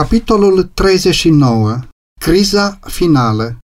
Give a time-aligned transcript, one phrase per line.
[0.00, 1.78] Capitolul 39.
[2.20, 3.58] Criza finală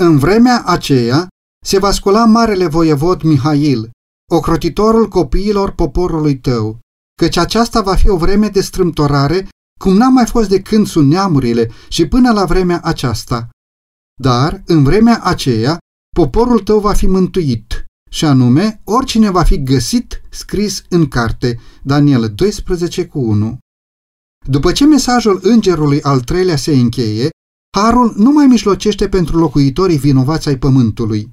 [0.00, 1.28] În vremea aceea
[1.64, 3.90] se va scula marele voievod Mihail,
[4.30, 6.78] ocrotitorul copiilor poporului tău,
[7.20, 9.48] căci aceasta va fi o vreme de strâmtorare,
[9.80, 13.48] cum n-a mai fost de când sunt neamurile și până la vremea aceasta.
[14.20, 15.78] Dar, în vremea aceea,
[16.16, 22.32] poporul tău va fi mântuit, și anume, oricine va fi găsit scris în carte, Daniel
[22.34, 23.58] 12 cu 1.
[24.50, 27.28] După ce mesajul îngerului al treilea se încheie,
[27.76, 31.30] Harul nu mai mijlocește pentru locuitorii vinovați ai pământului.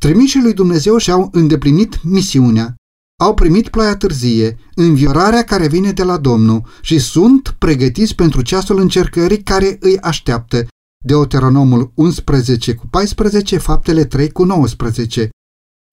[0.00, 2.74] Trimișii lui Dumnezeu și-au îndeplinit misiunea.
[3.20, 8.78] Au primit ploaia târzie, înviorarea care vine de la Domnul și sunt pregătiți pentru ceasul
[8.78, 10.66] încercării care îi așteaptă.
[11.04, 15.30] Deuteronomul 11 cu 14, faptele 3 cu 19.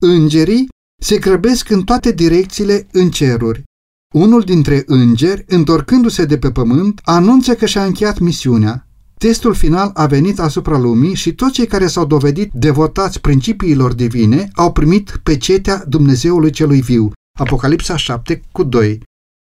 [0.02, 0.68] Îngerii
[1.02, 3.63] se grăbesc în toate direcțiile în ceruri.
[4.13, 8.88] Unul dintre îngeri, întorcându-se de pe pământ, anunță că și-a încheiat misiunea.
[9.18, 14.49] Testul final a venit asupra lumii și toți cei care s-au dovedit devotați principiilor divine
[14.54, 17.12] au primit pecetea Dumnezeului celui viu.
[17.40, 19.02] Apocalipsa 7 cu 2.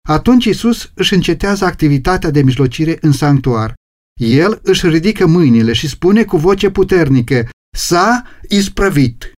[0.08, 3.74] Atunci Isus își încetează activitatea de mijlocire în sanctuar.
[4.20, 9.32] El își ridică mâinile și spune cu voce puternică, S-a isprăvit.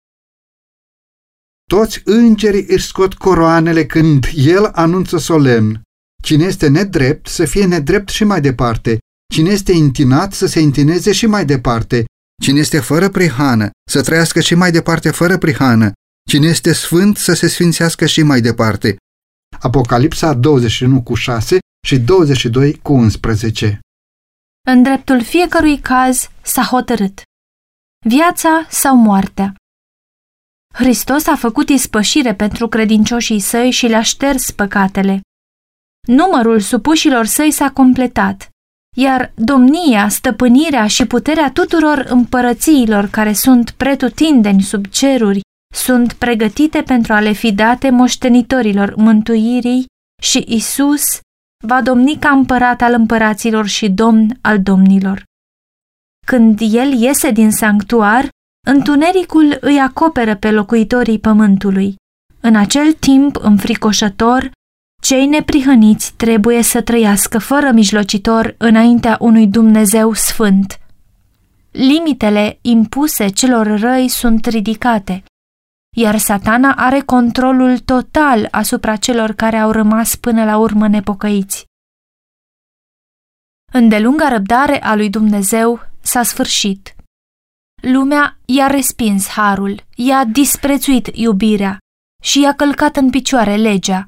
[1.77, 5.83] Toți îngerii își scot coroanele când el anunță solemn.
[6.23, 8.99] Cine este nedrept să fie nedrept și mai departe.
[9.35, 12.05] Cine este intinat să se intineze și mai departe.
[12.43, 15.93] Cine este fără prihană să trăiască și mai departe fără prihană.
[16.31, 18.97] Cine este sfânt să se sfințească și mai departe.
[19.61, 23.81] Apocalipsa 21 cu 6 și 22 cu 11
[24.69, 27.23] În dreptul fiecărui caz s-a hotărât.
[28.07, 29.55] Viața sau moartea,
[30.75, 35.21] Hristos a făcut ispășire pentru credincioșii săi și le-a șters păcatele.
[36.09, 38.49] Numărul supușilor săi s-a completat,
[38.97, 45.41] iar domnia, stăpânirea și puterea tuturor împărățiilor care sunt pretutindeni sub ceruri
[45.75, 49.87] sunt pregătite pentru a le fi date moștenitorilor mântuirii
[50.23, 51.05] și Isus
[51.65, 55.25] va domni ca împărat al împăraților și domn al domnilor.
[56.27, 58.29] Când el iese din sanctuar,
[58.67, 61.95] Întunericul îi acoperă pe locuitorii pământului.
[62.41, 64.51] În acel timp înfricoșător,
[65.03, 70.79] cei neprihăniți trebuie să trăiască fără mijlocitor înaintea unui Dumnezeu sfânt.
[71.71, 75.25] Limitele impuse celor răi sunt ridicate,
[75.97, 81.65] iar satana are controlul total asupra celor care au rămas până la urmă nepocăiți.
[83.73, 86.95] Îndelunga răbdare a lui Dumnezeu s-a sfârșit.
[87.81, 91.79] Lumea i-a respins harul, i-a disprețuit iubirea
[92.23, 94.07] și i-a călcat în picioare legea.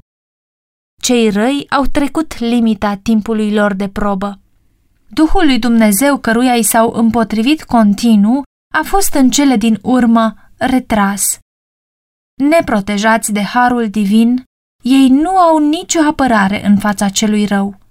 [1.03, 4.41] Cei răi au trecut limita timpului lor de probă.
[5.09, 8.43] Duhul lui Dumnezeu căruia i s-au împotrivit continuu
[8.75, 11.39] a fost în cele din urmă retras.
[12.35, 14.45] Neprotejați de harul divin,
[14.83, 17.82] ei nu au nicio apărare în fața celui rău.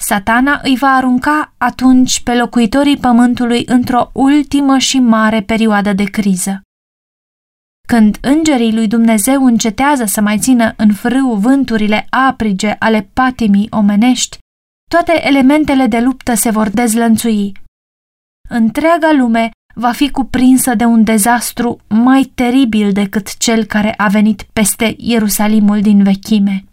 [0.00, 6.62] Satana îi va arunca atunci pe locuitorii pământului într-o ultimă și mare perioadă de criză.
[7.88, 14.38] Când îngerii lui Dumnezeu încetează să mai țină în frâu vânturile aprige ale patimii omenești,
[14.90, 17.52] toate elementele de luptă se vor dezlănțui.
[18.48, 24.42] Întreaga lume va fi cuprinsă de un dezastru mai teribil decât cel care a venit
[24.42, 26.64] peste Ierusalimul din vechime.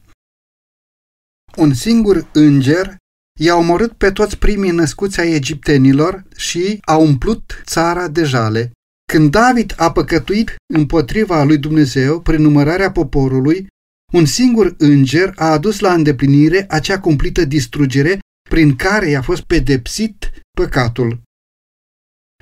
[1.55, 2.95] Un singur înger
[3.37, 8.71] i-a omorât pe toți primii născuți ai egiptenilor și a umplut țara de jale.
[9.11, 13.67] Când David a păcătuit împotriva lui Dumnezeu prin numărarea poporului,
[14.13, 20.31] un singur înger a adus la îndeplinire acea cumplită distrugere prin care i-a fost pedepsit
[20.57, 21.21] păcatul.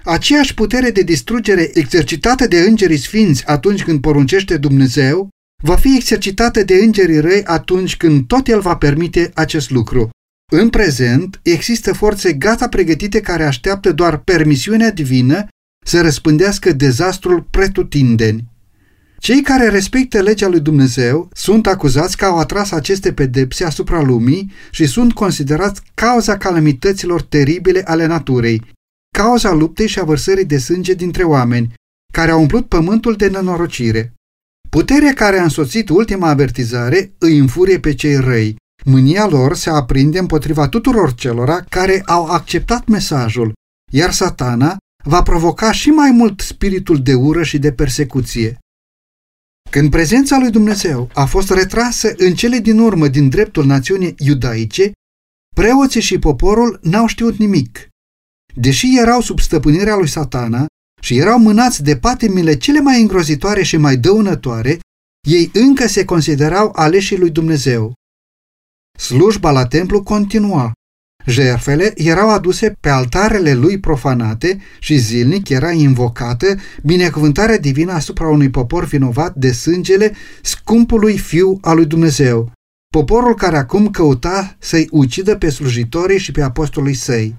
[0.04, 5.30] Aceeași putere de distrugere exercitată de îngerii sfinți atunci când poruncește Dumnezeu,
[5.64, 10.10] va fi exercitată de îngerii răi atunci când tot el va permite acest lucru.
[10.52, 15.48] În prezent, există forțe gata pregătite care așteaptă doar permisiunea divină
[15.86, 18.44] să răspândească dezastrul pretutindeni.
[19.18, 24.52] Cei care respectă legea lui Dumnezeu sunt acuzați că au atras aceste pedepse asupra lumii
[24.72, 28.62] și sunt considerați cauza calamităților teribile ale naturei,
[29.18, 31.74] cauza luptei și a vărsării de sânge dintre oameni,
[32.14, 34.14] care au umplut pământul de nenorocire.
[34.70, 40.20] Puterea care a însoțit ultima avertizare îi înfurie pe cei răi, Mânia lor se aprinde
[40.20, 43.54] împotriva tuturor celora care au acceptat mesajul,
[43.92, 48.58] iar satana va provoca și mai mult spiritul de ură și de persecuție.
[49.70, 54.92] Când prezența lui Dumnezeu a fost retrasă în cele din urmă din dreptul națiunii iudaice,
[55.56, 57.88] preoții și poporul n-au știut nimic.
[58.56, 60.66] Deși erau sub stăpânirea lui satana
[61.02, 64.80] și erau mânați de patimile cele mai îngrozitoare și mai dăunătoare,
[65.28, 67.94] ei încă se considerau aleșii lui Dumnezeu.
[68.96, 70.72] Slujba la templu continua.
[71.26, 78.50] Jerfele erau aduse pe altarele lui profanate și zilnic era invocată binecuvântarea divină asupra unui
[78.50, 82.52] popor vinovat de sângele scumpului fiu al lui Dumnezeu,
[82.94, 87.36] poporul care acum căuta să-i ucidă pe slujitorii și pe apostolii săi.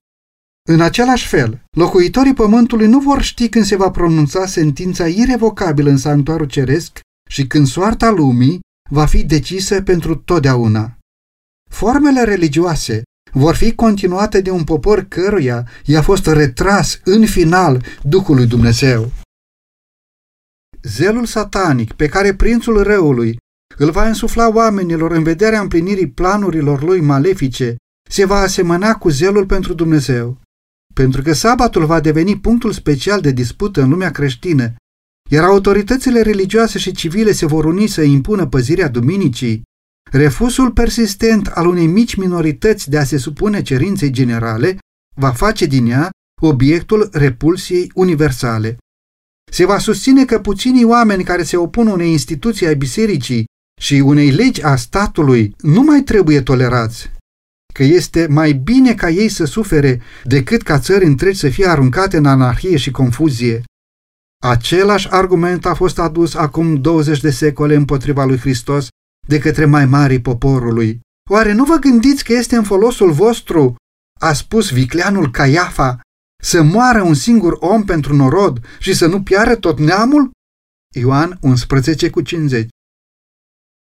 [0.68, 5.96] În același fel, locuitorii pământului nu vor ști când se va pronunța sentința irevocabilă în
[5.96, 7.00] sanctuarul ceresc
[7.30, 8.60] și când soarta lumii
[8.90, 10.95] va fi decisă pentru totdeauna.
[11.70, 13.02] Formele religioase
[13.32, 19.12] vor fi continuate de un popor căruia i-a fost retras în final Duhul lui Dumnezeu.
[20.82, 23.36] Zelul satanic pe care prințul răului
[23.78, 27.76] îl va însufla oamenilor în vederea împlinirii planurilor lui malefice
[28.10, 30.40] se va asemăna cu zelul pentru Dumnezeu.
[30.94, 34.74] Pentru că sabatul va deveni punctul special de dispută în lumea creștină,
[35.30, 39.62] iar autoritățile religioase și civile se vor uni să impună păzirea duminicii,
[40.10, 44.78] refuzul persistent al unei mici minorități de a se supune cerinței generale
[45.16, 46.10] va face din ea
[46.42, 48.76] obiectul repulsiei universale.
[49.52, 53.44] Se va susține că puținii oameni care se opun unei instituții ai bisericii
[53.80, 57.10] și unei legi a statului nu mai trebuie tolerați,
[57.74, 62.16] că este mai bine ca ei să sufere decât ca țări întregi să fie aruncate
[62.16, 63.62] în anarhie și confuzie.
[64.44, 68.88] Același argument a fost adus acum 20 de secole împotriva lui Hristos
[69.26, 71.00] de către mai mari poporului.
[71.30, 73.74] Oare nu vă gândiți că este în folosul vostru,
[74.20, 76.00] a spus vicleanul Caiafa,
[76.42, 80.30] să moară un singur om pentru norod și să nu piară tot neamul?
[80.94, 82.68] Ioan 11 cu 50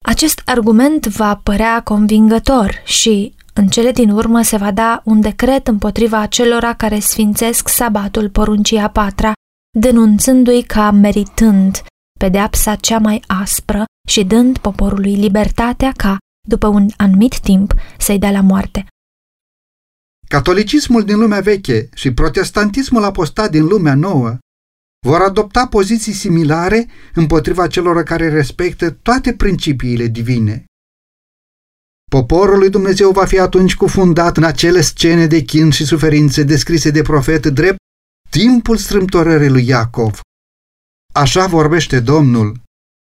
[0.04, 5.68] Acest argument va părea convingător și, în cele din urmă, se va da un decret
[5.68, 9.32] împotriva acelora care sfințesc sabatul poruncii a patra,
[9.78, 11.82] denunțându-i ca meritând
[12.24, 16.16] pedeapsa cea mai aspră și dând poporului libertatea ca,
[16.48, 18.86] după un anumit timp, să-i dea la moarte.
[20.28, 24.38] Catolicismul din lumea veche și protestantismul apostat din lumea nouă
[25.06, 30.64] vor adopta poziții similare împotriva celor care respectă toate principiile divine.
[32.10, 36.90] Poporul lui Dumnezeu va fi atunci cufundat în acele scene de chin și suferințe descrise
[36.90, 37.78] de profet drept
[38.30, 40.20] timpul strâmtorării lui Iacov.
[41.12, 42.60] Așa vorbește Domnul.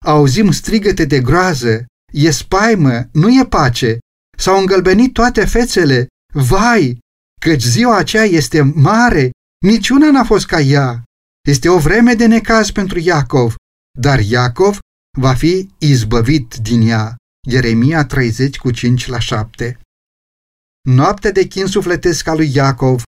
[0.04, 3.98] Auzim strigăte de groază, e spaimă, nu e pace.
[4.38, 6.06] S-au îngălbenit toate fețele.
[6.32, 6.98] Vai,
[7.40, 9.30] căci ziua aceea este mare,
[9.66, 11.02] niciuna n-a fost ca ea.
[11.48, 13.54] Este o vreme de necaz pentru Iacov,
[13.98, 14.78] dar Iacov
[15.18, 17.16] va fi izbăvit din ea.
[17.48, 19.78] Ieremia 30 cu 5 la 7
[20.88, 23.02] Noaptea de chin sufletesc al lui Iacov,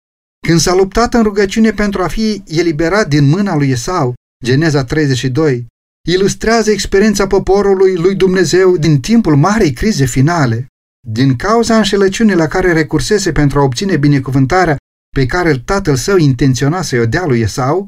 [0.46, 5.66] când s-a luptat în rugăciune pentru a fi eliberat din mâna lui Esau, Geneza 32,
[6.08, 10.66] ilustrează experiența poporului lui Dumnezeu din timpul marei crize finale.
[11.08, 14.76] Din cauza înșelăciunii la care recursese pentru a obține binecuvântarea
[15.16, 17.86] pe care tatăl său intenționa să-i o dea lui Esau,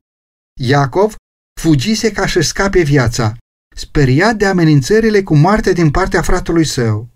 [0.61, 1.15] Iacov
[1.61, 3.37] fugise ca să scape viața,
[3.77, 7.09] speriat de amenințările cu moarte din partea fratelui său.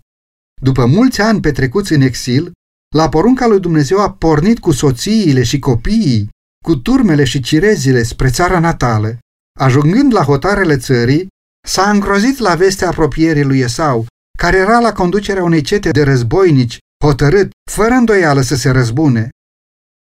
[0.61, 2.51] După mulți ani petrecuți în exil,
[2.95, 6.29] la porunca lui Dumnezeu a pornit cu soțiile și copiii,
[6.65, 9.19] cu turmele și cirezile spre țara natală.
[9.59, 11.27] Ajungând la hotarele țării,
[11.67, 14.05] s-a îngrozit la vestea apropierii lui Esau,
[14.37, 19.29] care era la conducerea unei cete de războinici, hotărât, fără îndoială să se răzbune.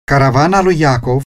[0.04, 1.22] Caravana lui Iacov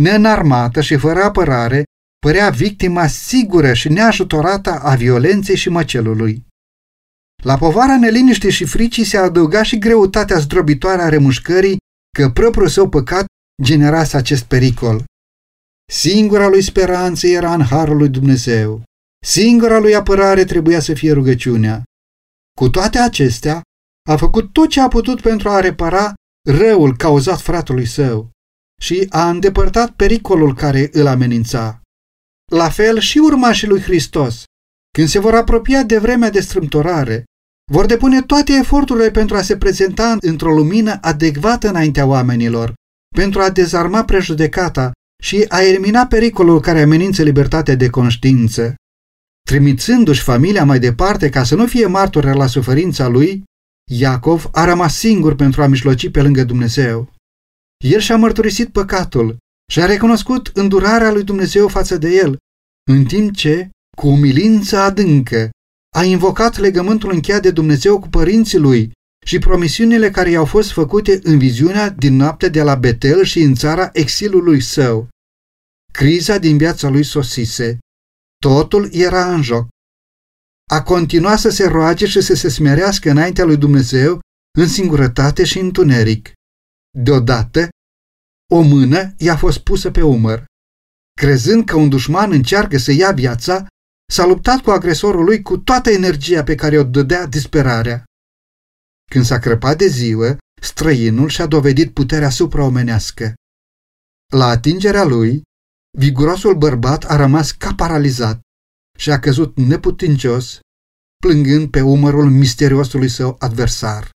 [0.00, 1.84] neînarmată și fără apărare,
[2.18, 6.46] părea victima sigură și neajutorată a violenței și măcelului.
[7.42, 11.76] La povara neliniștii și fricii se adăuga și greutatea zdrobitoare a remușcării
[12.18, 13.24] că propriul său păcat
[13.62, 15.04] generase acest pericol.
[15.92, 18.82] Singura lui speranță era în harul lui Dumnezeu.
[19.26, 21.82] Singura lui apărare trebuia să fie rugăciunea.
[22.58, 23.62] Cu toate acestea,
[24.08, 26.14] a făcut tot ce a putut pentru a repara
[26.48, 28.30] răul cauzat fratului său
[28.80, 31.80] și a îndepărtat pericolul care îl amenința.
[32.52, 34.44] La fel și urmașii lui Hristos,
[34.90, 37.24] când se vor apropia de vremea de strâmtorare,
[37.72, 42.74] vor depune toate eforturile pentru a se prezenta într-o lumină adecvată înaintea oamenilor,
[43.14, 48.74] pentru a dezarma prejudecata și a elimina pericolul care amenință libertatea de conștiință.
[49.46, 53.42] Trimițându-și familia mai departe ca să nu fie martor la suferința lui,
[53.90, 57.12] Iacov a rămas singur pentru a mijloci pe lângă Dumnezeu.
[57.84, 59.36] El și-a mărturisit păcatul
[59.72, 62.36] și a recunoscut îndurarea lui Dumnezeu față de el,
[62.90, 65.50] în timp ce, cu umilință adâncă,
[65.96, 68.92] a invocat legământul încheiat de Dumnezeu cu părinții lui
[69.28, 73.54] și promisiunile care i-au fost făcute în viziunea din noaptea de la Betel și în
[73.54, 75.08] țara exilului său.
[75.92, 77.78] Criza din viața lui sosise.
[78.38, 79.68] Totul era în joc.
[80.70, 84.20] A continuat să se roage și să se smerească înaintea lui Dumnezeu
[84.58, 86.32] în singurătate și întuneric.
[86.98, 87.68] Deodată,
[88.52, 90.44] o mână i-a fost pusă pe umăr.
[91.20, 93.66] Crezând că un dușman încearcă să ia viața,
[94.12, 98.04] s-a luptat cu agresorul lui cu toată energia pe care o dădea disperarea.
[99.10, 103.34] Când s-a crăpat de ziua, străinul și-a dovedit puterea supraomenească.
[104.32, 105.42] La atingerea lui,
[105.98, 108.40] vigurosul bărbat a rămas ca paralizat
[108.98, 110.60] și a căzut neputincios,
[111.16, 114.10] plângând pe umărul misteriosului său adversar.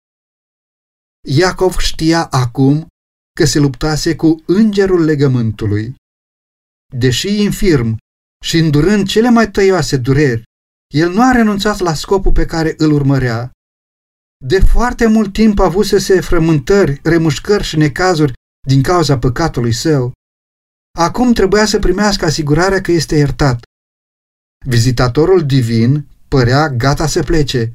[1.28, 2.88] Iacov știa acum
[3.36, 5.96] că se luptase cu îngerul legământului.
[6.98, 7.98] Deși infirm
[8.44, 10.44] și îndurând cele mai tăioase dureri,
[10.94, 13.52] el nu a renunțat la scopul pe care îl urmărea.
[14.46, 18.34] De foarte mult timp a avut să se frământări, remușcări și necazuri
[18.68, 20.12] din cauza păcatului său.
[20.98, 23.60] Acum trebuia să primească asigurarea că este iertat.
[24.66, 27.72] Vizitatorul divin părea gata să plece,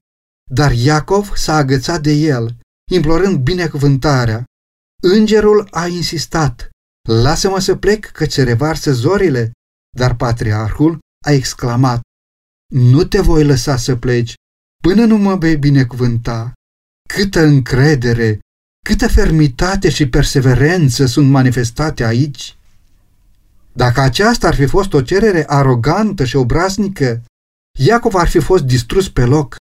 [0.51, 2.57] dar Iacov s-a agățat de el,
[2.93, 4.45] implorând binecuvântarea.
[5.03, 6.71] Îngerul a insistat,
[7.09, 9.53] lasă-mă să plec că ce revarsă zorile,
[9.97, 12.01] dar patriarhul a exclamat,
[12.75, 14.35] nu te voi lăsa să pleci
[14.89, 16.53] până nu mă vei binecuvânta.
[17.09, 18.39] Câtă încredere,
[18.87, 22.57] câtă fermitate și perseverență sunt manifestate aici!
[23.73, 27.23] Dacă aceasta ar fi fost o cerere arogantă și obraznică,
[27.79, 29.57] Iacov ar fi fost distrus pe loc,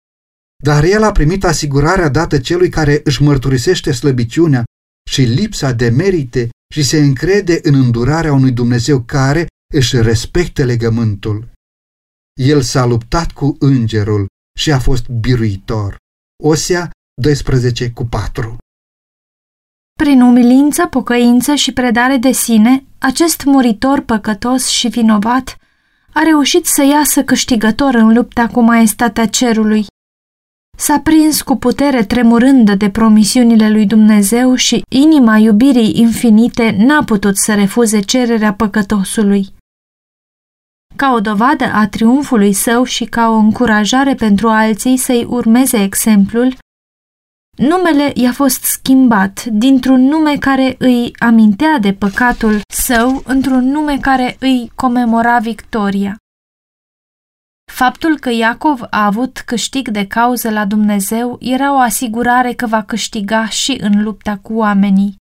[0.64, 4.64] dar el a primit asigurarea dată celui care își mărturisește slăbiciunea
[5.10, 11.52] și lipsa de merite și se încrede în îndurarea unui Dumnezeu care își respectă legământul.
[12.42, 14.28] El s-a luptat cu îngerul
[14.60, 15.96] și a fost biruitor.
[16.44, 16.90] Osea
[17.22, 18.58] 12 cu 4
[20.00, 25.58] Prin umilință, pocăință și predare de sine, acest muritor păcătos și vinovat
[26.14, 29.86] a reușit să iasă câștigător în lupta cu maestatea cerului.
[30.78, 37.38] S-a prins cu putere tremurândă de promisiunile lui Dumnezeu și inima iubirii infinite n-a putut
[37.38, 39.54] să refuze cererea păcătosului.
[41.00, 46.58] Ca o dovadă a triumfului său și ca o încurajare pentru alții să-i urmeze exemplul,
[47.58, 54.36] numele i-a fost schimbat dintr-un nume care îi amintea de păcatul său într-un nume care
[54.40, 56.16] îi comemora victoria.
[57.72, 62.84] Faptul că Iacov a avut câștig de cauză la Dumnezeu era o asigurare că va
[62.84, 65.16] câștiga și în lupta cu oamenii.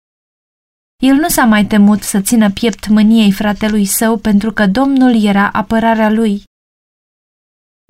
[1.03, 5.50] El nu s-a mai temut să țină piept mâniei fratelui său pentru că Domnul era
[5.50, 6.43] apărarea lui.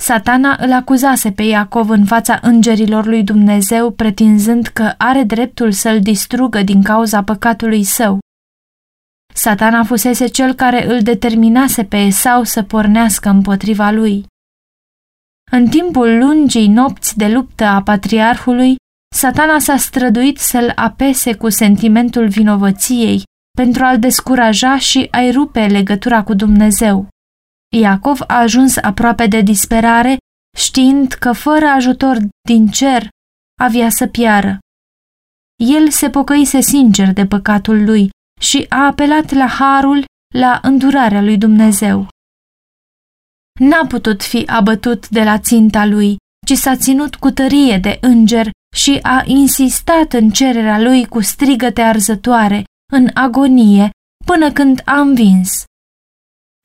[0.02, 6.00] Satana îl acuzase pe Iacov în fața îngerilor lui Dumnezeu, pretinzând că are dreptul să-l
[6.00, 8.18] distrugă din cauza păcatului său.
[9.34, 14.26] Satana fusese cel care îl determinase pe Esau să pornească împotriva lui.
[15.50, 18.76] În timpul lungii nopți de luptă a patriarhului,
[19.16, 23.22] satana s-a străduit să-l apese cu sentimentul vinovăției
[23.56, 27.08] pentru a-l descuraja și a-i rupe legătura cu Dumnezeu.
[27.76, 30.16] Iacov a ajuns aproape de disperare,
[30.56, 32.16] știind că fără ajutor
[32.48, 33.08] din cer
[33.60, 34.58] avea să piară.
[35.64, 40.04] El se pocăise sincer de păcatul lui și a apelat la harul,
[40.34, 42.08] la îndurarea lui Dumnezeu.
[43.60, 48.50] N-a putut fi abătut de la ținta lui, ci s-a ținut cu tărie de înger
[48.76, 53.90] și a insistat în cererea lui cu strigăte arzătoare, în agonie,
[54.24, 55.64] până când a învins.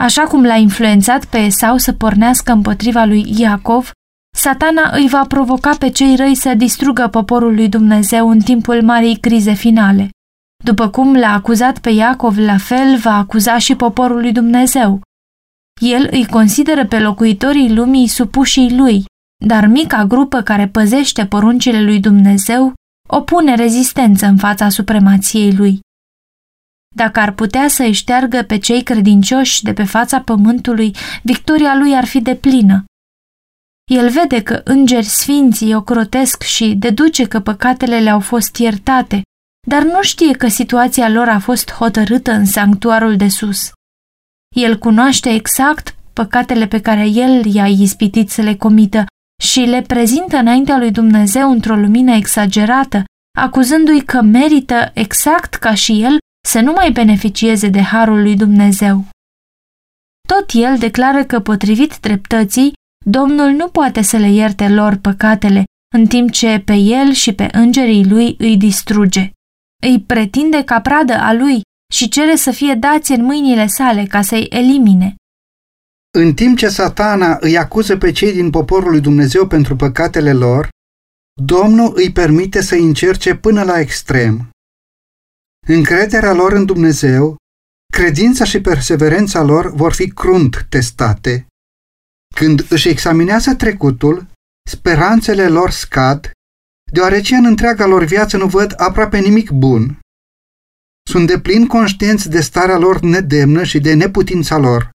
[0.03, 3.91] Așa cum l-a influențat pe Esau să pornească împotriva lui Iacov,
[4.37, 9.19] satana îi va provoca pe cei răi să distrugă poporul lui Dumnezeu în timpul marii
[9.19, 10.09] crize finale.
[10.63, 15.01] După cum l-a acuzat pe Iacov, la fel va acuza și poporul lui Dumnezeu.
[15.81, 19.05] El îi consideră pe locuitorii lumii supușii lui,
[19.45, 22.74] dar mica grupă care păzește poruncile lui Dumnezeu
[23.10, 25.79] opune rezistență în fața supremației lui.
[26.95, 31.95] Dacă ar putea să îi șteargă pe cei credincioși de pe fața pământului, victoria lui
[31.95, 32.83] ar fi deplină.
[33.91, 39.21] El vede că îngeri sfinții o crotesc și deduce că păcatele le-au fost iertate,
[39.67, 43.71] dar nu știe că situația lor a fost hotărâtă în sanctuarul de sus.
[44.55, 49.05] El cunoaște exact păcatele pe care el i-a ispitit să le comită
[49.41, 53.03] și le prezintă înaintea lui Dumnezeu într-o lumină exagerată,
[53.38, 56.17] acuzându-i că merită, exact ca și el,
[56.48, 59.05] să nu mai beneficieze de harul lui Dumnezeu.
[60.27, 62.74] Tot el declară că, potrivit dreptății,
[63.05, 65.63] Domnul nu poate să le ierte lor păcatele,
[65.95, 69.31] în timp ce pe el și pe îngerii lui îi distruge.
[69.83, 71.62] Îi pretinde ca pradă a lui
[71.93, 75.15] și cere să fie dați în mâinile sale ca să-i elimine.
[76.17, 80.69] În timp ce satana îi acuză pe cei din poporul lui Dumnezeu pentru păcatele lor,
[81.41, 84.49] Domnul îi permite să încerce până la extrem.
[85.67, 87.35] Încrederea lor în Dumnezeu,
[87.93, 91.47] credința și perseverența lor vor fi crunt testate.
[92.35, 94.27] Când își examinează trecutul,
[94.69, 96.31] speranțele lor scad,
[96.91, 99.99] deoarece în întreaga lor viață nu văd aproape nimic bun.
[101.09, 104.89] Sunt de plin conștienți de starea lor nedemnă și de neputința lor.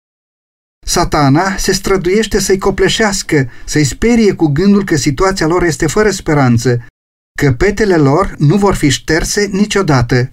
[0.84, 6.86] Satana se străduiește să-i copleșească, să-i sperie cu gândul că situația lor este fără speranță,
[7.40, 10.30] că petele lor nu vor fi șterse niciodată.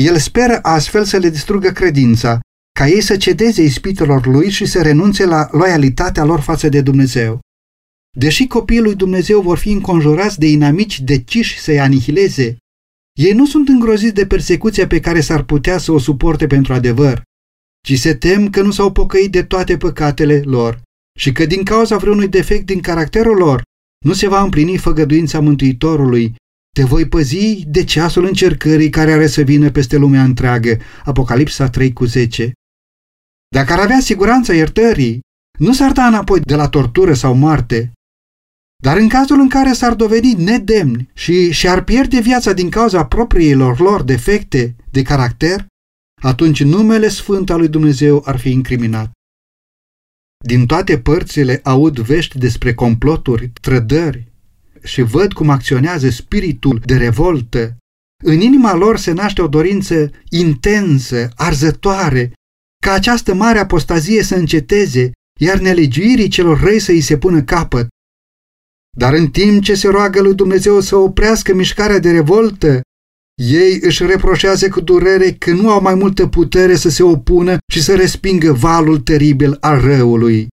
[0.00, 2.40] El speră astfel să le distrugă credința,
[2.78, 7.40] ca ei să cedeze ispitelor lui și să renunțe la loialitatea lor față de Dumnezeu.
[8.18, 12.56] Deși copiii lui Dumnezeu vor fi înconjurați de inamici deciși să-i anihileze,
[13.12, 17.22] ei nu sunt îngroziți de persecuția pe care s-ar putea să o suporte pentru adevăr,
[17.86, 20.82] ci se tem că nu s-au pocăit de toate păcatele lor
[21.18, 23.62] și că din cauza vreunui defect din caracterul lor
[24.04, 26.34] nu se va împlini făgăduința Mântuitorului.
[26.76, 30.78] Te voi păzi de ceasul încercării care are să vină peste lumea întreagă.
[31.04, 32.52] Apocalipsa 3 cu 10
[33.54, 35.20] Dacă ar avea siguranța iertării,
[35.58, 37.92] nu s-ar da înapoi de la tortură sau moarte,
[38.82, 43.80] dar în cazul în care s-ar dovedi nedemni și și-ar pierde viața din cauza propriilor
[43.80, 45.66] lor defecte de caracter,
[46.22, 49.10] atunci numele sfânt al lui Dumnezeu ar fi incriminat.
[50.44, 54.32] Din toate părțile aud vești despre comploturi, trădări
[54.82, 57.76] și văd cum acționează spiritul de revoltă.
[58.24, 62.32] În inima lor se naște o dorință intensă, arzătoare,
[62.82, 67.88] ca această mare apostazie să înceteze, iar nelegiuirii celor răi să îi se pună capăt.
[68.98, 72.80] Dar în timp ce se roagă lui Dumnezeu să oprească mișcarea de revoltă,
[73.34, 77.82] ei își reproșează cu durere că nu au mai multă putere să se opună și
[77.82, 80.48] să respingă valul teribil al răului.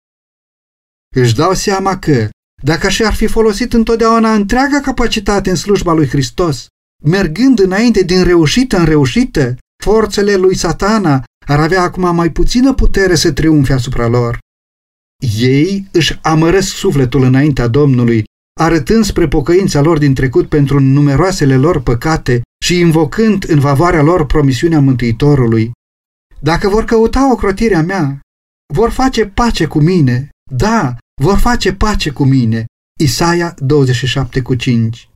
[1.17, 2.29] Își dau seama că,
[2.63, 6.67] dacă și-ar fi folosit întotdeauna întreaga capacitate în slujba lui Hristos,
[7.05, 13.15] mergând înainte din reușită în reușită, forțele lui satana ar avea acum mai puțină putere
[13.15, 14.39] să triumfe asupra lor.
[15.39, 18.25] Ei își amărăsc sufletul înaintea Domnului,
[18.61, 24.27] arătând spre pocăința lor din trecut pentru numeroasele lor păcate și invocând în favoarea lor
[24.27, 25.73] promisiunea Mântuitorului.
[26.41, 28.21] Dacă vor căuta ocrotirea mea,
[28.75, 30.29] vor face pace cu mine.
[30.51, 32.65] Da, vor face pace cu mine.
[33.01, 35.09] Isaia 27 cu 5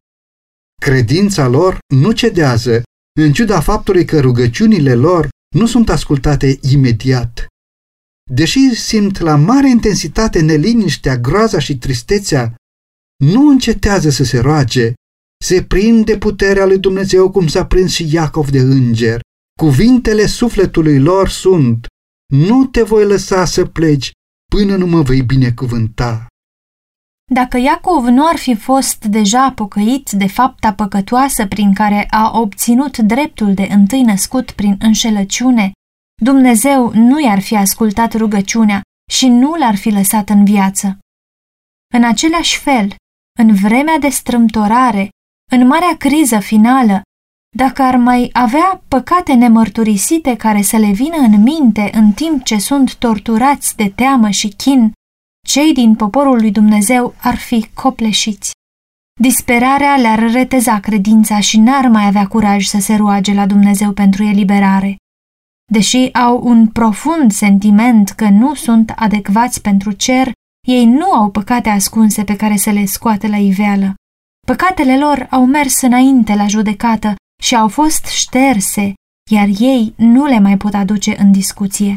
[0.83, 2.83] Credința lor nu cedează,
[3.21, 7.47] în ciuda faptului că rugăciunile lor nu sunt ascultate imediat.
[8.31, 12.55] Deși simt la mare intensitate neliniștea, groaza și tristețea,
[13.25, 14.93] nu încetează să se roage,
[15.45, 19.21] se prinde puterea lui Dumnezeu cum s-a prins și Iacov de înger.
[19.59, 21.87] Cuvintele sufletului lor sunt,
[22.35, 24.11] nu te voi lăsa să pleci
[24.51, 26.27] până nu mă vei binecuvânta.
[27.33, 32.99] Dacă Iacov nu ar fi fost deja pocăit de fapta păcătoasă prin care a obținut
[32.99, 35.73] dreptul de întâi născut prin înșelăciune,
[36.23, 40.99] Dumnezeu nu i-ar fi ascultat rugăciunea și nu l-ar fi lăsat în viață.
[41.95, 42.95] În același fel,
[43.39, 45.09] în vremea de strâmtorare,
[45.51, 47.03] în marea criză finală,
[47.57, 52.59] dacă ar mai avea păcate nemărturisite care să le vină în minte în timp ce
[52.59, 54.93] sunt torturați de teamă și chin,
[55.47, 58.51] cei din poporul lui Dumnezeu ar fi copleșiți.
[59.21, 64.23] Disperarea le-ar reteza credința și n-ar mai avea curaj să se roage la Dumnezeu pentru
[64.23, 64.97] eliberare.
[65.73, 70.33] Deși au un profund sentiment că nu sunt adecvați pentru cer,
[70.67, 73.95] ei nu au păcate ascunse pe care să le scoate la iveală.
[74.53, 78.95] Păcatele lor au mers înainte la judecată și au fost șterse,
[79.31, 81.97] iar ei nu le mai pot aduce în discuție.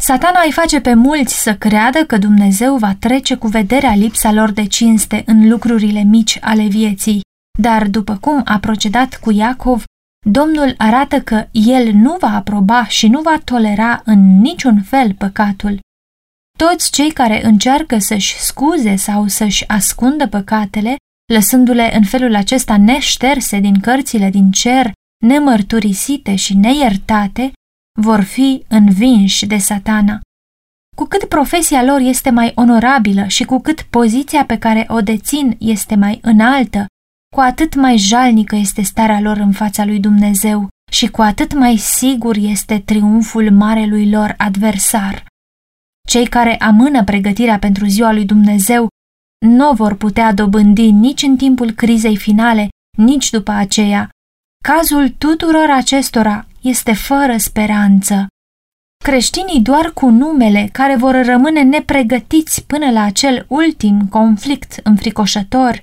[0.00, 4.50] Satana îi face pe mulți să creadă că Dumnezeu va trece cu vederea lipsa lor
[4.50, 7.20] de cinste în lucrurile mici ale vieții,
[7.58, 9.84] dar după cum a procedat cu Iacov,
[10.26, 15.78] Domnul arată că el nu va aproba și nu va tolera în niciun fel păcatul.
[16.58, 20.96] Toți cei care încearcă să-și scuze sau să-și ascundă păcatele,
[21.32, 24.92] lăsându-le în felul acesta neșterse din cărțile din cer,
[25.24, 27.52] nemărturisite și neiertate,
[28.00, 30.20] vor fi învinși de satana.
[30.96, 35.56] Cu cât profesia lor este mai onorabilă și cu cât poziția pe care o dețin
[35.58, 36.86] este mai înaltă,
[37.34, 41.76] cu atât mai jalnică este starea lor în fața lui Dumnezeu și cu atât mai
[41.76, 45.26] sigur este triumful marelui lor adversar.
[46.08, 48.88] Cei care amână pregătirea pentru ziua lui Dumnezeu
[49.38, 52.68] nu vor putea dobândi nici în timpul crizei finale,
[52.98, 54.08] nici după aceea.
[54.64, 58.26] Cazul tuturor acestora este fără speranță.
[59.04, 65.80] Creștinii doar cu numele, care vor rămâne nepregătiți până la acel ultim conflict înfricoșător,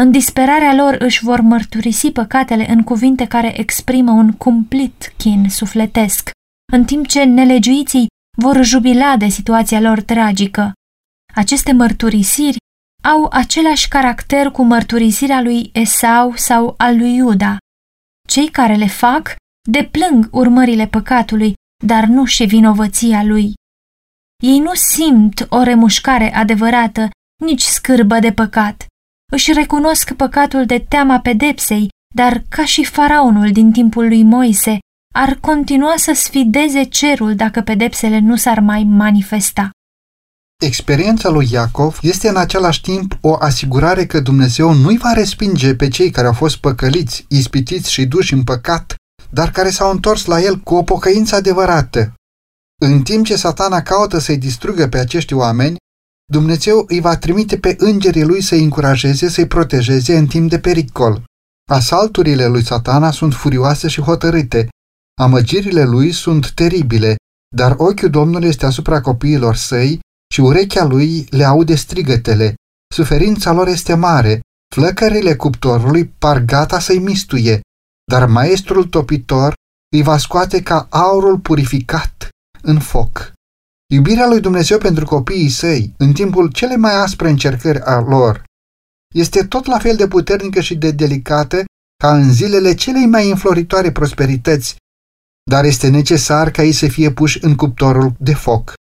[0.00, 6.30] în disperarea lor își vor mărturisi păcatele în cuvinte care exprimă un cumplit chin sufletesc,
[6.72, 10.72] în timp ce nelegiuiții vor jubila de situația lor tragică.
[11.34, 12.56] Aceste mărturisiri
[13.02, 17.56] au același caracter cu mărturisirea lui Esau sau al lui Iuda.
[18.28, 19.36] Cei care le fac
[19.68, 23.52] deplâng urmările păcatului, dar nu și vinovăția lui.
[24.42, 27.08] Ei nu simt o remușcare adevărată,
[27.42, 28.86] nici scârbă de păcat.
[29.32, 34.78] Își recunosc păcatul de teama pedepsei, dar ca și faraonul din timpul lui Moise,
[35.14, 39.70] ar continua să sfideze cerul dacă pedepsele nu s-ar mai manifesta.
[40.62, 45.88] Experiența lui Iacov este în același timp o asigurare că Dumnezeu nu-i va respinge pe
[45.88, 48.94] cei care au fost păcăliți, ispitiți și duși în păcat,
[49.30, 52.14] dar care s-au întors la el cu o pocăință adevărată.
[52.82, 55.76] În timp ce satana caută să-i distrugă pe acești oameni,
[56.32, 61.24] Dumnezeu îi va trimite pe îngerii lui să-i încurajeze, să-i protejeze în timp de pericol.
[61.70, 64.68] Asalturile lui satana sunt furioase și hotărâte,
[65.20, 67.16] amăgirile lui sunt teribile,
[67.56, 70.00] dar ochiul Domnului este asupra copiilor săi
[70.32, 72.54] și urechea lui le aude strigătele.
[72.94, 74.40] Suferința lor este mare,
[74.74, 77.60] flăcările cuptorului par gata să-i mistuie,
[78.10, 79.54] dar maestrul topitor
[79.96, 82.28] îi va scoate ca aurul purificat
[82.62, 83.32] în foc.
[83.92, 88.44] Iubirea lui Dumnezeu pentru copiii săi, în timpul cele mai aspre încercări a lor,
[89.14, 91.64] este tot la fel de puternică și de delicată
[91.96, 94.76] ca în zilele celei mai înfloritoare prosperități,
[95.50, 98.72] dar este necesar ca ei să fie puși în cuptorul de foc.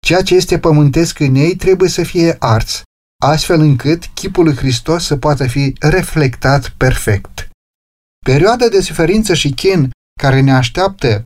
[0.00, 2.82] Ceea ce este pământesc în ei trebuie să fie ars,
[3.22, 7.48] astfel încât chipul lui Hristos să poată fi reflectat perfect.
[8.24, 11.22] Perioada de suferință și chin care ne așteaptă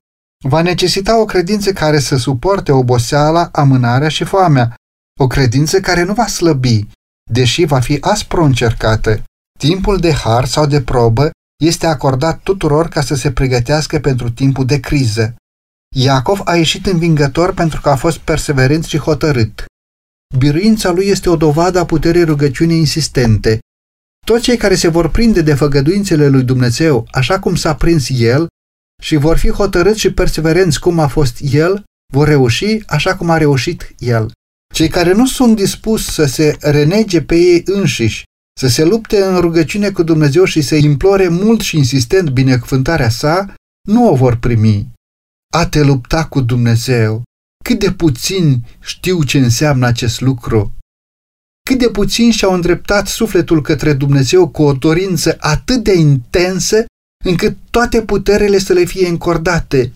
[0.49, 4.75] va necesita o credință care să suporte oboseala, amânarea și foamea,
[5.21, 6.87] o credință care nu va slăbi,
[7.31, 9.23] deși va fi aspru încercată.
[9.59, 11.31] Timpul de har sau de probă
[11.63, 15.35] este acordat tuturor ca să se pregătească pentru timpul de criză.
[15.97, 19.65] Iacov a ieșit învingător pentru că a fost perseverent și hotărât.
[20.39, 23.59] Biruința lui este o dovadă a puterii rugăciunii insistente.
[24.27, 28.47] Toți cei care se vor prinde de făgăduințele lui Dumnezeu, așa cum s-a prins el,
[29.03, 33.39] și vor fi hotărâți și perseverenți cum a fost el, vor reuși așa cum a
[33.39, 34.31] reușit el.
[34.75, 38.23] Cei care nu sunt dispuși să se renege pe ei înșiși,
[38.61, 43.55] să se lupte în rugăciune cu Dumnezeu și să implore mult și insistent binecuvântarea sa,
[43.89, 44.93] nu o vor primi.
[45.55, 47.23] A te lupta cu Dumnezeu.
[47.65, 50.75] Cât de puțin știu ce înseamnă acest lucru.
[51.69, 56.85] Cât de puțin și-au îndreptat sufletul către Dumnezeu cu o dorință atât de intensă
[57.25, 59.93] încât toate puterile să le fie încordate.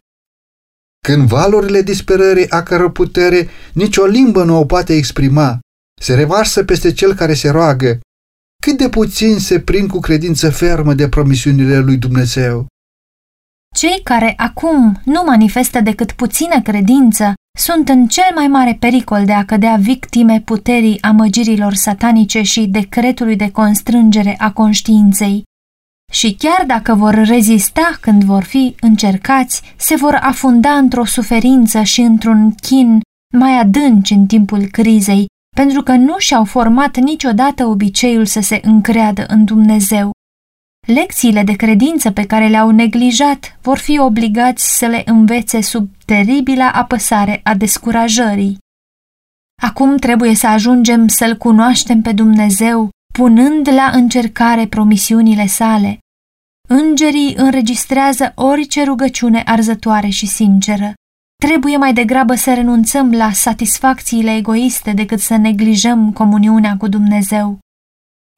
[1.07, 5.59] Când valurile disperării a căror putere nicio limbă nu o poate exprima,
[6.01, 8.01] se revarsă peste cel care se roagă,
[8.63, 12.67] cât de puțin se prind cu credință fermă de promisiunile lui Dumnezeu.
[13.79, 19.33] Cei care acum nu manifestă decât puțină credință sunt în cel mai mare pericol de
[19.33, 25.43] a cădea victime puterii amăgirilor satanice și decretului de constrângere a conștiinței.
[26.13, 32.01] Și chiar dacă vor rezista când vor fi încercați, se vor afunda într-o suferință și
[32.01, 33.01] într-un chin
[33.35, 39.25] mai adânci în timpul crizei, pentru că nu și-au format niciodată obiceiul să se încreadă
[39.29, 40.11] în Dumnezeu.
[40.95, 46.73] Lecțiile de credință pe care le-au neglijat vor fi obligați să le învețe sub teribila
[46.73, 48.59] apăsare a descurajării.
[49.63, 55.99] Acum trebuie să ajungem să-L cunoaștem pe Dumnezeu, punând la încercare promisiunile sale.
[56.69, 60.93] Îngerii înregistrează orice rugăciune arzătoare și sinceră.
[61.45, 67.59] Trebuie mai degrabă să renunțăm la satisfacțiile egoiste decât să neglijăm comuniunea cu Dumnezeu.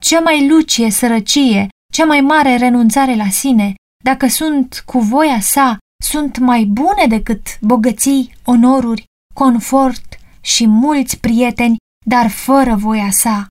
[0.02, 3.74] Cea mai lucie sărăcie, cea mai mare renunțare la sine,
[4.04, 11.76] dacă sunt cu voia sa, sunt mai bune decât bogății, onoruri, confort și mulți prieteni,
[12.06, 13.46] dar fără voia sa.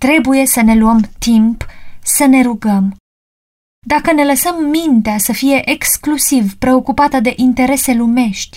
[0.00, 1.66] Trebuie să ne luăm timp
[2.02, 2.96] să ne rugăm.
[3.86, 8.56] Dacă ne lăsăm mintea să fie exclusiv preocupată de interese lumești,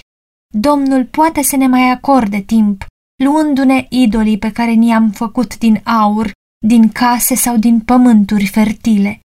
[0.53, 2.86] Domnul poate să ne mai acorde timp,
[3.23, 6.32] luându-ne idolii pe care ni-am făcut din aur,
[6.65, 9.19] din case sau din pământuri fertile.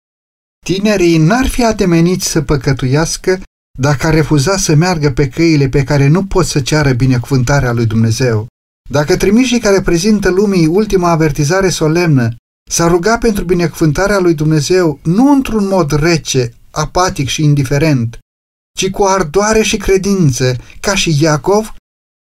[0.66, 3.40] Tinerii n-ar fi atemeniți să păcătuiască
[3.78, 7.86] dacă ar refuza să meargă pe căile pe care nu pot să ceară binecuvântarea lui
[7.86, 8.46] Dumnezeu.
[8.90, 12.34] Dacă trimișii care prezintă lumii ultima avertizare solemnă
[12.70, 18.18] s-a rugat pentru binecuvântarea lui Dumnezeu nu într-un mod rece, apatic și indiferent,
[18.78, 21.74] ci cu ardoare și credință, ca și Iacov,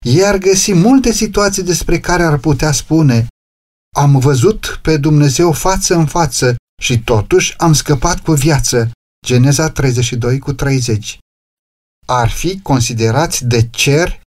[0.06, 3.28] ei ar găsi multe situații despre care ar putea spune
[3.96, 8.92] Am văzut pe Dumnezeu față în față și totuși am scăpat cu viață.
[9.26, 11.18] Geneza 32 cu 30
[12.08, 14.22] Ar fi considerați de cer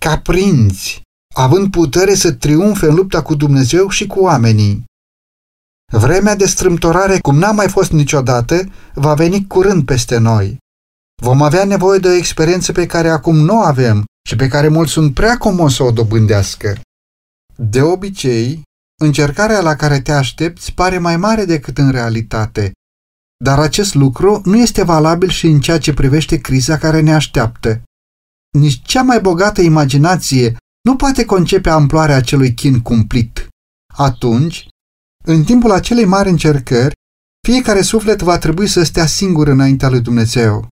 [0.00, 1.00] ca prinți,
[1.34, 4.84] având putere să triumfe în lupta cu Dumnezeu și cu oamenii.
[5.92, 10.58] Vremea de strâmtorare, cum n-a mai fost niciodată, va veni curând peste noi.
[11.22, 14.68] Vom avea nevoie de o experiență pe care acum nu o avem și pe care
[14.68, 16.80] mulți sunt prea comos să o dobândească.
[17.56, 18.62] De obicei,
[19.02, 22.72] încercarea la care te aștepți pare mai mare decât în realitate,
[23.44, 27.82] dar acest lucru nu este valabil și în ceea ce privește criza care ne așteaptă.
[28.58, 33.48] Nici cea mai bogată imaginație nu poate concepe amploarea acelui chin cumplit.
[33.94, 34.68] Atunci,
[35.24, 36.94] în timpul acelei mari încercări,
[37.46, 40.68] fiecare suflet va trebui să stea singur înaintea lui Dumnezeu.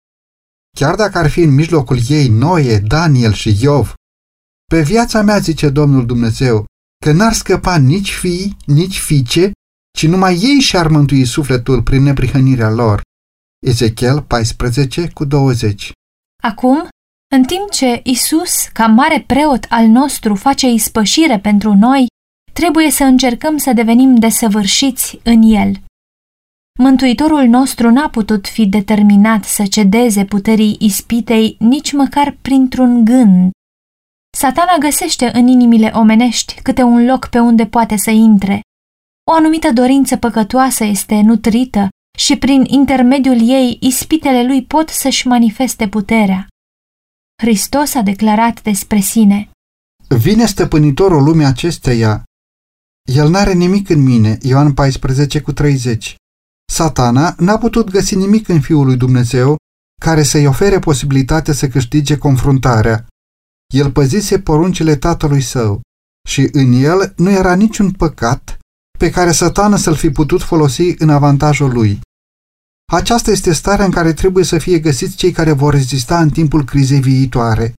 [0.77, 3.93] Chiar dacă ar fi în mijlocul ei Noe, Daniel și Iov,
[4.71, 6.65] pe viața mea, zice Domnul Dumnezeu,
[7.05, 9.51] că n-ar scăpa nici fii, nici fiice,
[9.97, 13.01] ci numai ei și-ar mântui sufletul prin neprihănirea lor.
[13.65, 15.91] Ezechiel 14 cu 20
[16.43, 16.87] Acum,
[17.35, 22.07] în timp ce Isus, ca mare preot al nostru, face ispășire pentru noi,
[22.53, 25.71] trebuie să încercăm să devenim desăvârșiți în El.
[26.79, 33.51] Mântuitorul nostru n-a putut fi determinat să cedeze puterii ispitei nici măcar printr-un gând.
[34.37, 38.61] Satana găsește în inimile omenești câte un loc pe unde poate să intre.
[39.31, 41.87] O anumită dorință păcătoasă este nutrită
[42.17, 46.47] și prin intermediul ei ispitele lui pot să-și manifeste puterea.
[47.41, 49.49] Hristos a declarat despre sine.
[50.07, 52.23] Vine stăpânitorul lumii acesteia.
[53.11, 56.15] El n-are nimic în mine, Ioan 14 cu 30.
[56.71, 59.55] Satana n-a putut găsi nimic în Fiul lui Dumnezeu
[60.01, 63.07] care să-i ofere posibilitatea să câștige confruntarea.
[63.73, 65.81] El păzise poruncile tatălui său
[66.27, 68.57] și în el nu era niciun păcat
[68.97, 71.99] pe care satana să-l fi putut folosi în avantajul lui.
[72.91, 76.65] Aceasta este starea în care trebuie să fie găsiți cei care vor rezista în timpul
[76.65, 77.73] crizei viitoare.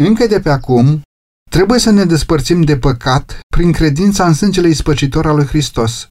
[0.00, 1.02] Încă de pe acum,
[1.50, 6.06] trebuie să ne despărțim de păcat prin credința în sângele ispăcitor al lui Hristos.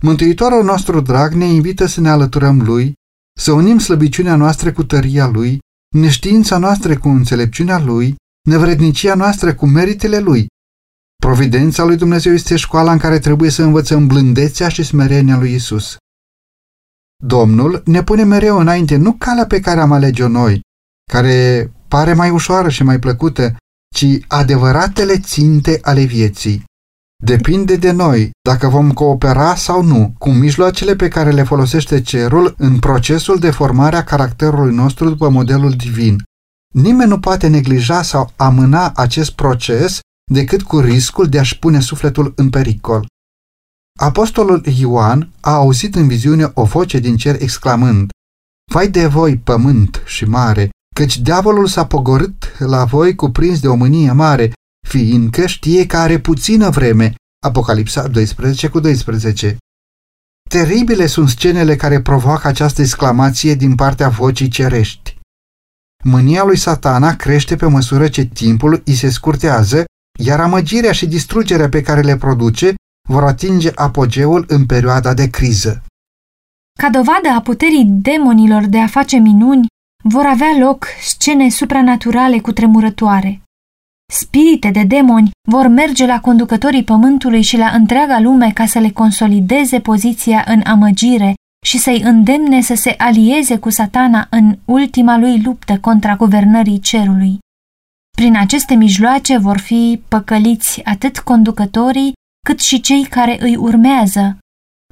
[0.00, 2.92] Mântuitorul nostru drag ne invită să ne alăturăm Lui,
[3.40, 5.58] să unim slăbiciunea noastră cu tăria Lui,
[5.96, 8.16] neștiința noastră cu înțelepciunea Lui,
[8.48, 10.46] nevrednicia noastră cu meritele Lui.
[11.16, 15.96] Providența lui Dumnezeu este școala în care trebuie să învățăm blândețea și smerenia lui Isus.
[17.24, 20.60] Domnul ne pune mereu înainte nu calea pe care am alege-o noi,
[21.12, 23.56] care pare mai ușoară și mai plăcută,
[23.94, 26.64] ci adevăratele ținte ale vieții.
[27.24, 32.54] Depinde de noi dacă vom coopera sau nu cu mijloacele pe care le folosește cerul
[32.58, 36.22] în procesul de formare a caracterului nostru după modelul divin.
[36.74, 40.00] Nimeni nu poate neglija sau amâna acest proces
[40.32, 43.06] decât cu riscul de a-și pune sufletul în pericol.
[44.00, 48.10] Apostolul Ioan a auzit în viziune o voce din cer exclamând,
[48.72, 53.74] Vai de voi, pământ și mare, căci diavolul s-a pogorât la voi cuprins de o
[53.74, 54.52] mânie mare,
[54.88, 57.14] fiindcă știe că are puțină vreme.
[57.46, 59.56] Apocalipsa 12 cu 12
[60.50, 65.13] Teribile sunt scenele care provoacă această exclamație din partea vocii cerești.
[66.04, 69.84] Mânia lui satana crește pe măsură ce timpul îi se scurtează,
[70.18, 72.74] iar amăgirea și distrugerea pe care le produce
[73.08, 75.82] vor atinge apogeul în perioada de criză.
[76.80, 79.66] Ca dovadă a puterii demonilor de a face minuni,
[80.04, 83.42] vor avea loc scene supranaturale cu tremurătoare.
[84.12, 88.90] Spirite de demoni vor merge la conducătorii pământului și la întreaga lume ca să le
[88.90, 91.34] consolideze poziția în amăgire
[91.64, 97.38] și să-i îndemne să se alieze cu satana în ultima lui luptă contra guvernării cerului.
[98.16, 102.12] Prin aceste mijloace vor fi păcăliți atât conducătorii
[102.46, 104.38] cât și cei care îi urmează.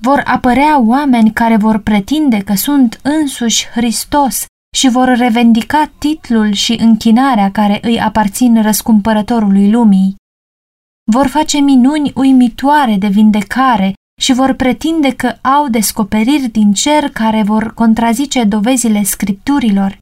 [0.02, 4.44] Vor apărea oameni care vor pretinde că sunt însuși Hristos
[4.76, 10.14] și vor revendica titlul și închinarea care îi aparțin răscumpărătorului lumii.
[11.12, 17.42] Vor face minuni uimitoare de vindecare și vor pretinde că au descoperiri din cer care
[17.46, 19.98] vor contrazice dovezile scripturilor.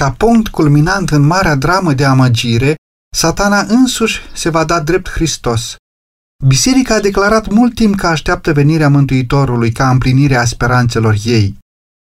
[0.00, 2.74] Ca punct culminant în marea dramă de amăgire,
[3.16, 5.76] satana însuși se va da drept Hristos.
[6.46, 11.58] Biserica a declarat mult timp că așteaptă venirea Mântuitorului ca împlinire a speranțelor ei.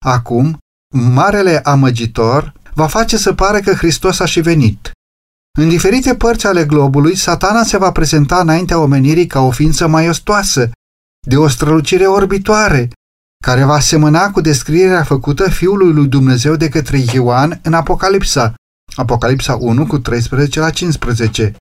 [0.05, 0.59] Acum,
[0.95, 4.90] marele amăgitor va face să pare că Hristos a și venit.
[5.59, 10.71] În diferite părți ale globului, satana se va prezenta înaintea omenirii ca o ființă maiostoasă,
[11.25, 12.91] de o strălucire orbitoare,
[13.45, 18.55] care va semăna cu descrierea făcută Fiului lui Dumnezeu de către Ioan în Apocalipsa,
[18.97, 21.57] Apocalipsa 1 cu 13 la 15.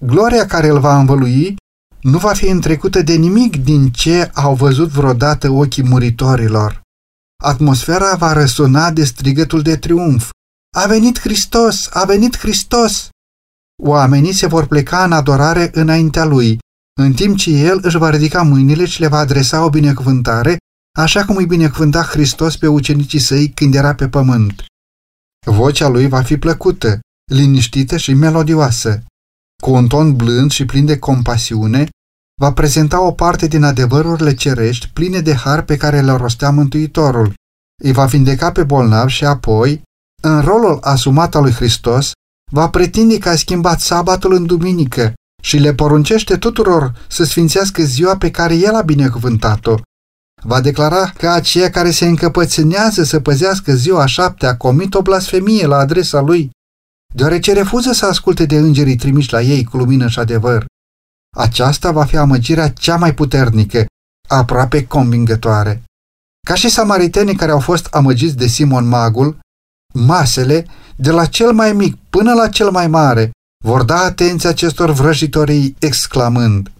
[0.00, 1.56] Gloria care îl va învălui
[2.00, 6.80] nu va fi întrecută de nimic din ce au văzut vreodată ochii muritorilor.
[7.42, 10.30] Atmosfera va răsuna de strigătul de triumf.
[10.76, 11.88] A venit Hristos!
[11.92, 13.08] A venit Hristos!
[13.82, 16.58] Oamenii se vor pleca în adorare înaintea lui,
[17.00, 20.56] în timp ce el își va ridica mâinile și le va adresa o binecuvântare,
[20.98, 24.64] așa cum îi binecuvânta Hristos pe ucenicii săi când era pe pământ.
[25.46, 27.00] Vocea lui va fi plăcută,
[27.32, 29.02] liniștită și melodioasă.
[29.62, 31.88] Cu un ton blând și plin de compasiune,
[32.40, 37.34] va prezenta o parte din adevărurile cerești pline de har pe care le rostea Mântuitorul.
[37.82, 39.82] Îi va vindeca pe bolnav și apoi,
[40.22, 42.12] în rolul asumat al lui Hristos,
[42.52, 48.16] va pretinde că a schimbat sabatul în duminică și le poruncește tuturor să sfințească ziua
[48.16, 49.74] pe care el a binecuvântat-o.
[50.42, 55.76] Va declara că aceia care se încăpățânează să păzească ziua șaptea comit o blasfemie la
[55.76, 56.50] adresa lui,
[57.14, 60.64] deoarece refuză să asculte de îngerii trimiși la ei cu lumină și adevăr.
[61.36, 63.86] Aceasta va fi amăgirea cea mai puternică,
[64.28, 65.82] aproape convingătoare.
[66.46, 69.38] Ca și samaritenii care au fost amăgiți de Simon Magul,
[69.94, 73.30] masele, de la cel mai mic până la cel mai mare,
[73.64, 76.72] vor da atenție acestor vrăjitorii exclamând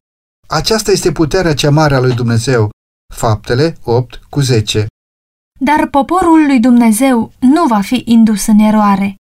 [0.48, 2.70] Aceasta este puterea cea mare a lui Dumnezeu.
[3.14, 4.86] Faptele 8 cu 10
[5.60, 9.14] Dar poporul lui Dumnezeu nu va fi indus în eroare.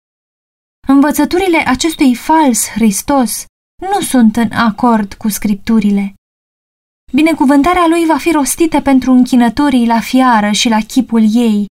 [0.88, 3.44] Învățăturile acestui fals Hristos
[3.82, 6.14] nu sunt în acord cu scripturile.
[7.12, 11.66] Binecuvântarea lui va fi rostită pentru închinătorii la fiară și la chipul ei,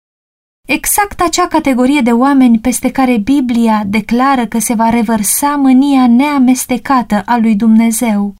[0.66, 7.22] exact acea categorie de oameni peste care Biblia declară că se va revărsa mânia neamestecată
[7.26, 8.34] a lui Dumnezeu.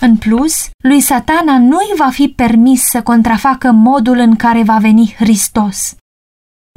[0.00, 5.14] În plus, lui satana nu-i va fi permis să contrafacă modul în care va veni
[5.18, 5.96] Hristos.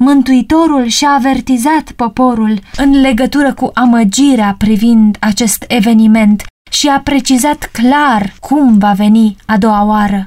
[0.04, 8.34] Mântuitorul și-a avertizat poporul în legătură cu amăgirea privind acest eveniment și a precizat clar
[8.40, 10.24] cum va veni a doua oară.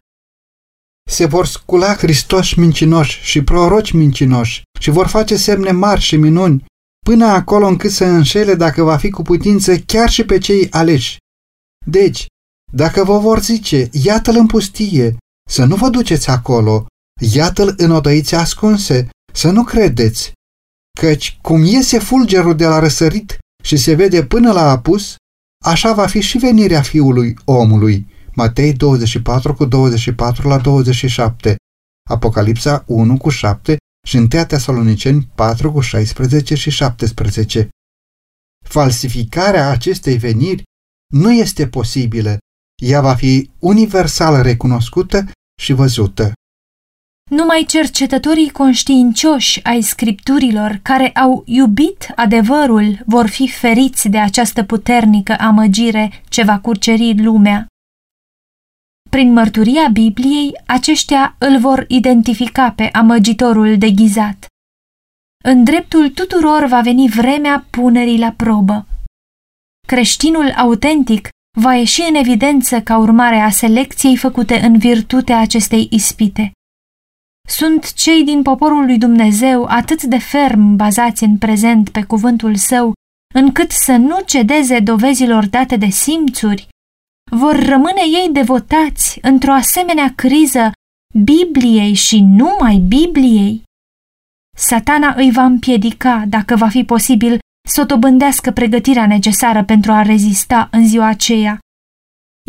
[1.10, 6.66] Se vor scula Hristos mincinoși și proroci mincinoși și vor face semne mari și minuni,
[7.06, 11.18] până acolo încât să înșele dacă va fi cu putință chiar și pe cei aleși.
[11.86, 12.26] Deci,
[12.72, 15.18] dacă vă vor zice, iată-l în pustie,
[15.50, 16.86] să nu vă duceți acolo,
[17.32, 20.32] iată-l în odăițe ascunse, să nu credeți,
[21.00, 25.16] căci cum iese fulgerul de la răsărit și se vede până la apus,
[25.66, 28.08] așa va fi și venirea fiului omului.
[28.36, 31.56] Matei 24 cu 24 la 27,
[32.10, 37.70] Apocalipsa 1 cu 7 și 1 Tesaloniceni 4 cu 16 și 17.
[38.66, 40.64] Falsificarea acestei veniri
[41.14, 42.38] nu este posibilă,
[42.84, 45.26] ea va fi universal recunoscută
[45.62, 46.34] și văzută.
[47.30, 55.36] Numai cercetătorii conștiincioși ai scripturilor care au iubit adevărul vor fi feriți de această puternică
[55.40, 57.68] amăgire ce va curceri lumea.
[59.16, 64.46] Prin mărturia Bibliei, aceștia îl vor identifica pe amăgitorul deghizat.
[65.44, 68.88] În dreptul tuturor va veni vremea punerii la probă.
[69.88, 76.52] Creștinul autentic va ieși în evidență ca urmare a selecției făcute în virtutea acestei ispite.
[77.48, 82.94] Sunt cei din poporul lui Dumnezeu atât de ferm bazați în prezent pe cuvântul său,
[83.34, 86.68] încât să nu cedeze dovezilor date de simțuri,
[87.32, 90.72] vor rămâne ei devotați într-o asemenea criză
[91.24, 93.64] Bibliei și numai Bibliei?
[94.58, 100.02] Satana îi va împiedica, dacă va fi posibil, să o dobândească pregătirea necesară pentru a
[100.02, 101.60] rezista în ziua aceea.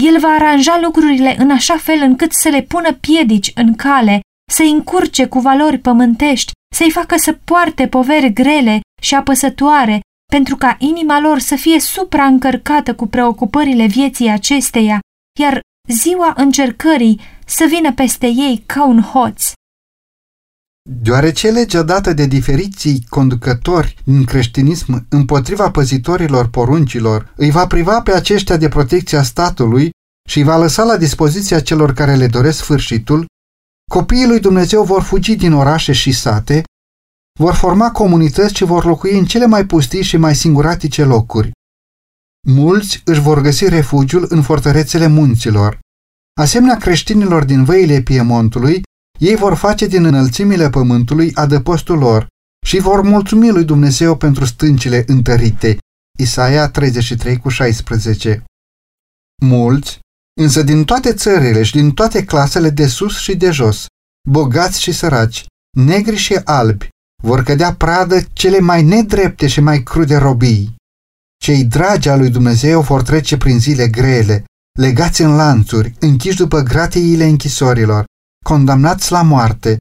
[0.03, 4.21] El va aranja lucrurile în așa fel încât să le pună piedici în cale
[4.53, 10.01] să-i încurce cu valori pământești, să-i facă să poarte poveri grele și apăsătoare,
[10.37, 14.99] pentru ca inima lor să fie supraîncărcată cu preocupările vieții acesteia,
[15.41, 19.53] iar ziua încercării să vină peste ei ca un hoț.
[21.03, 28.13] Deoarece legea dată de diferiții conducători din creștinism împotriva păzitorilor poruncilor îi va priva pe
[28.15, 29.91] aceștia de protecția statului
[30.29, 33.27] și îi va lăsa la dispoziția celor care le doresc sfârșitul,
[33.91, 36.63] Copiii lui Dumnezeu vor fugi din orașe și sate,
[37.39, 41.51] vor forma comunități ce vor locui în cele mai pustii și mai singuratice locuri.
[42.49, 45.79] Mulți își vor găsi refugiul în fortărețele munților.
[46.41, 48.83] Asemenea creștinilor din văile Piemontului,
[49.19, 52.27] ei vor face din înălțimile pământului adăpostul lor
[52.67, 55.79] și vor mulțumi lui Dumnezeu pentru stâncile întărite,
[56.19, 58.45] Isaia 33 cu 16
[59.43, 59.99] Mulți,
[60.41, 63.87] însă din toate țările și din toate clasele de sus și de jos,
[64.29, 65.47] bogați și săraci,
[65.79, 66.89] negri și albi,
[67.27, 70.75] vor cădea pradă cele mai nedrepte și mai crude robii.
[71.43, 74.45] Cei dragi al lui Dumnezeu vor trece prin zile grele,
[74.79, 78.05] legați în lanțuri, închiși după gratiile închisorilor,
[78.45, 79.77] condamnați la moarte,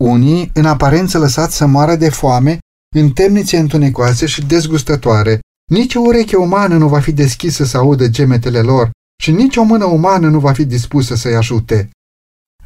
[0.00, 2.58] unii în aparență lăsați să moară de foame
[2.96, 5.40] în temnițe întunecoase și dezgustătoare.
[5.70, 8.90] Nici o ureche umană nu va fi deschisă să audă gemetele lor
[9.22, 11.90] și nici o mână umană nu va fi dispusă să-i ajute.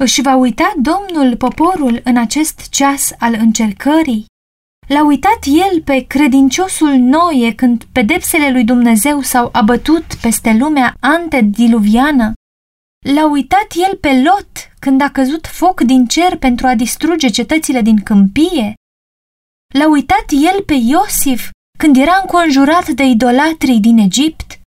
[0.02, 4.26] Își va uita Domnul poporul în acest ceas al încercării?
[4.88, 12.32] L-a uitat el pe credinciosul Noie când pedepsele lui Dumnezeu s-au abătut peste lumea antediluviană?
[13.14, 17.80] L-a uitat el pe Lot când a căzut foc din cer pentru a distruge cetățile
[17.80, 18.74] din câmpie?
[19.74, 24.59] L-a uitat el pe Iosif când era înconjurat de idolatrii din Egipt?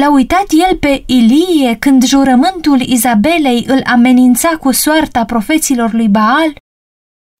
[0.00, 6.56] L-a uitat el pe Ilie când jurământul Izabelei îl amenința cu soarta profeților lui Baal?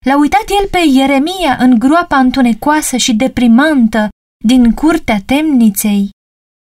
[0.06, 4.08] L-a uitat el pe Ieremia în groapa întunecoasă și deprimantă
[4.44, 6.10] din curtea temniței?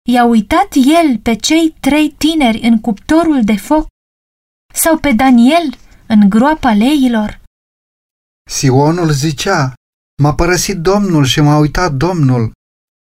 [0.09, 3.88] I-a uitat el pe cei trei tineri în cuptorul de foc?
[4.73, 5.77] Sau pe Daniel
[6.07, 7.41] în groapa leilor?
[8.49, 9.73] Sionul zicea,
[10.21, 12.51] m-a părăsit Domnul și m-a uitat Domnul.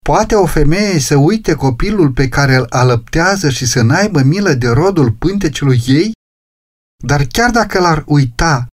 [0.07, 4.67] Poate o femeie să uite copilul pe care îl alăptează și să n-aibă milă de
[4.67, 6.11] rodul pântecelui ei?
[7.05, 8.67] Dar chiar dacă l-ar uita,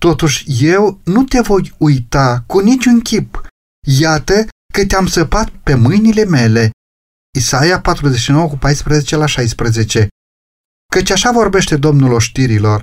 [0.00, 3.46] totuși eu nu te voi uita cu niciun chip.
[3.86, 6.70] Iată că te-am săpat pe mâinile mele.
[7.38, 10.08] Isaia 49 cu 14 la 16
[10.92, 12.82] Căci așa vorbește Domnul oștirilor,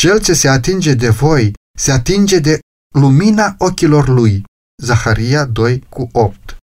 [0.00, 2.58] cel ce se atinge de voi, se atinge de
[2.94, 4.42] lumina ochilor lui.
[4.82, 6.57] Zaharia 2 cu 8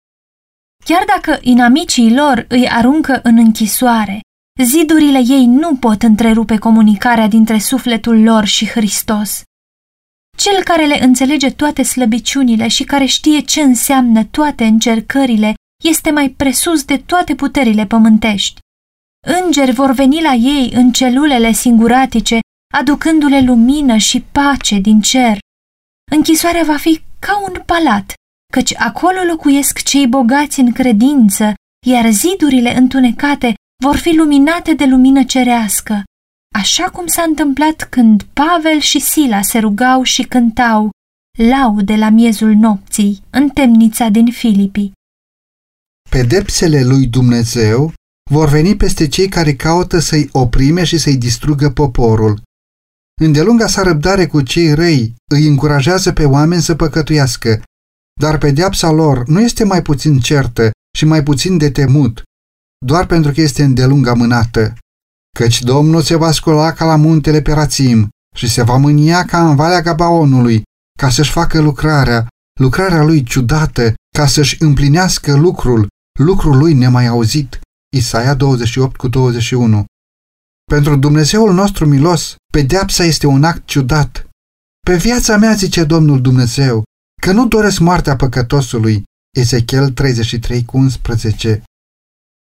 [0.83, 4.19] Chiar dacă inamicii lor îi aruncă în închisoare,
[4.63, 9.41] zidurile ei nu pot întrerupe comunicarea dintre sufletul lor și Hristos.
[10.37, 15.53] Cel care le înțelege toate slăbiciunile și care știe ce înseamnă toate încercările
[15.83, 18.59] este mai presus de toate puterile pământești.
[19.43, 22.39] Îngeri vor veni la ei în celulele singuratice,
[22.73, 25.37] aducându-le lumină și pace din cer.
[26.11, 28.13] Închisoarea va fi ca un palat,
[28.55, 31.53] căci acolo locuiesc cei bogați în credință,
[31.87, 36.03] iar zidurile întunecate vor fi luminate de lumină cerească,
[36.55, 40.89] așa cum s-a întâmplat când Pavel și Sila se rugau și cântau
[41.37, 44.91] laude la miezul nopții în temnița din Filipii.
[46.09, 47.93] Pedepsele lui Dumnezeu
[48.31, 52.41] vor veni peste cei care caută să-i oprime și să-i distrugă poporul.
[53.21, 57.63] Îndelunga sa răbdare cu cei răi îi încurajează pe oameni să păcătuiască,
[58.19, 62.23] dar pedeapsa lor nu este mai puțin certă și mai puțin de temut,
[62.85, 64.73] doar pentru că este îndelung amânată.
[65.39, 69.55] Căci Domnul se va scula ca la muntele Perațim și se va mânia ca în
[69.55, 70.63] Valea Gabaonului,
[70.99, 72.27] ca să-și facă lucrarea,
[72.59, 75.87] lucrarea lui ciudată, ca să-și împlinească lucrul,
[76.19, 77.59] lucrul lui nemai auzit.
[77.95, 79.85] Isaia 28 cu 21
[80.71, 84.27] Pentru Dumnezeul nostru milos, pedeapsa este un act ciudat.
[84.87, 86.83] Pe viața mea, zice Domnul Dumnezeu,
[87.23, 89.03] că nu doresc moartea păcătosului.
[89.37, 91.63] Ezechiel 33 cu 11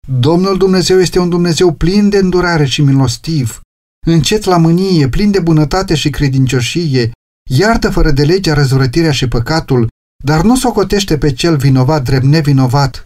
[0.08, 3.62] Domnul Dumnezeu este un Dumnezeu plin de îndurare și milostiv,
[4.08, 7.12] încet la mânie, plin de bunătate și credincioșie,
[7.50, 9.88] iartă fără de legea răzvrătirea și păcatul,
[10.24, 13.04] dar nu socotește pe cel vinovat drept nevinovat.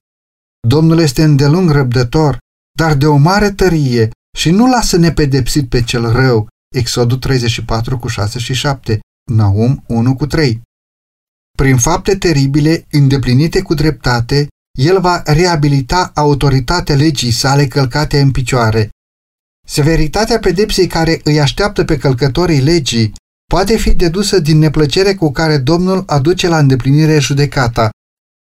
[0.68, 2.38] Domnul este îndelung răbdător,
[2.78, 6.48] dar de o mare tărie și nu lasă nepedepsit pe cel rău.
[6.76, 9.00] Exodul 34 cu 6 și 7,
[9.32, 10.66] Naum 1 cu 3.
[11.62, 14.48] Prin fapte teribile, îndeplinite cu dreptate,
[14.80, 18.90] el va reabilita autoritatea legii sale călcate în picioare.
[19.68, 23.14] Severitatea pedepsei care îi așteaptă pe călcătorii legii
[23.52, 27.90] poate fi dedusă din neplăcere cu care Domnul aduce la îndeplinire judecata.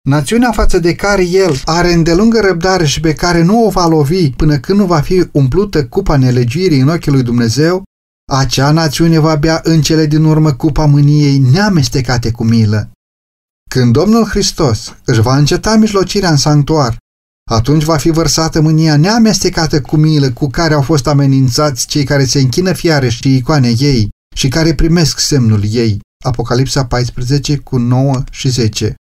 [0.10, 4.30] Națiunea față de care el are îndelungă răbdare și pe care nu o va lovi
[4.30, 7.84] până când nu va fi umplută cupa nelegirii în ochii lui Dumnezeu,
[8.32, 12.93] acea națiune va bea în cele din urmă cupa mâniei neamestecate cu milă.
[13.74, 16.98] Când Domnul Hristos își va înceta mijlocirea în sanctuar,
[17.52, 22.24] atunci va fi vărsată mânia neamestecată cu milă cu care au fost amenințați cei care
[22.24, 26.00] se închină fiare și icoane ei și care primesc semnul ei.
[26.26, 28.96] Apocalipsa 14 cu 9 și 10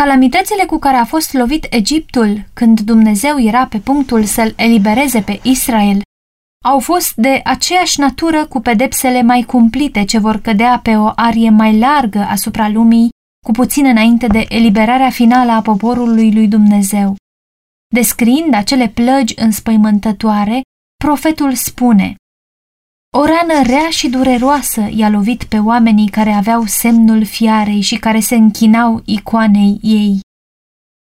[0.00, 5.40] Calamitățile cu care a fost lovit Egiptul când Dumnezeu era pe punctul să-l elibereze pe
[5.42, 6.00] Israel
[6.64, 11.50] au fost de aceeași natură cu pedepsele mai cumplite ce vor cădea pe o arie
[11.50, 13.12] mai largă asupra lumii
[13.44, 17.16] cu puțin înainte de eliberarea finală a poporului lui Dumnezeu.
[17.94, 20.62] Descriind acele plăgi înspăimântătoare,
[21.04, 22.14] profetul spune
[23.16, 28.20] O rană rea și dureroasă i-a lovit pe oamenii care aveau semnul fiarei și care
[28.20, 30.20] se închinau icoanei ei.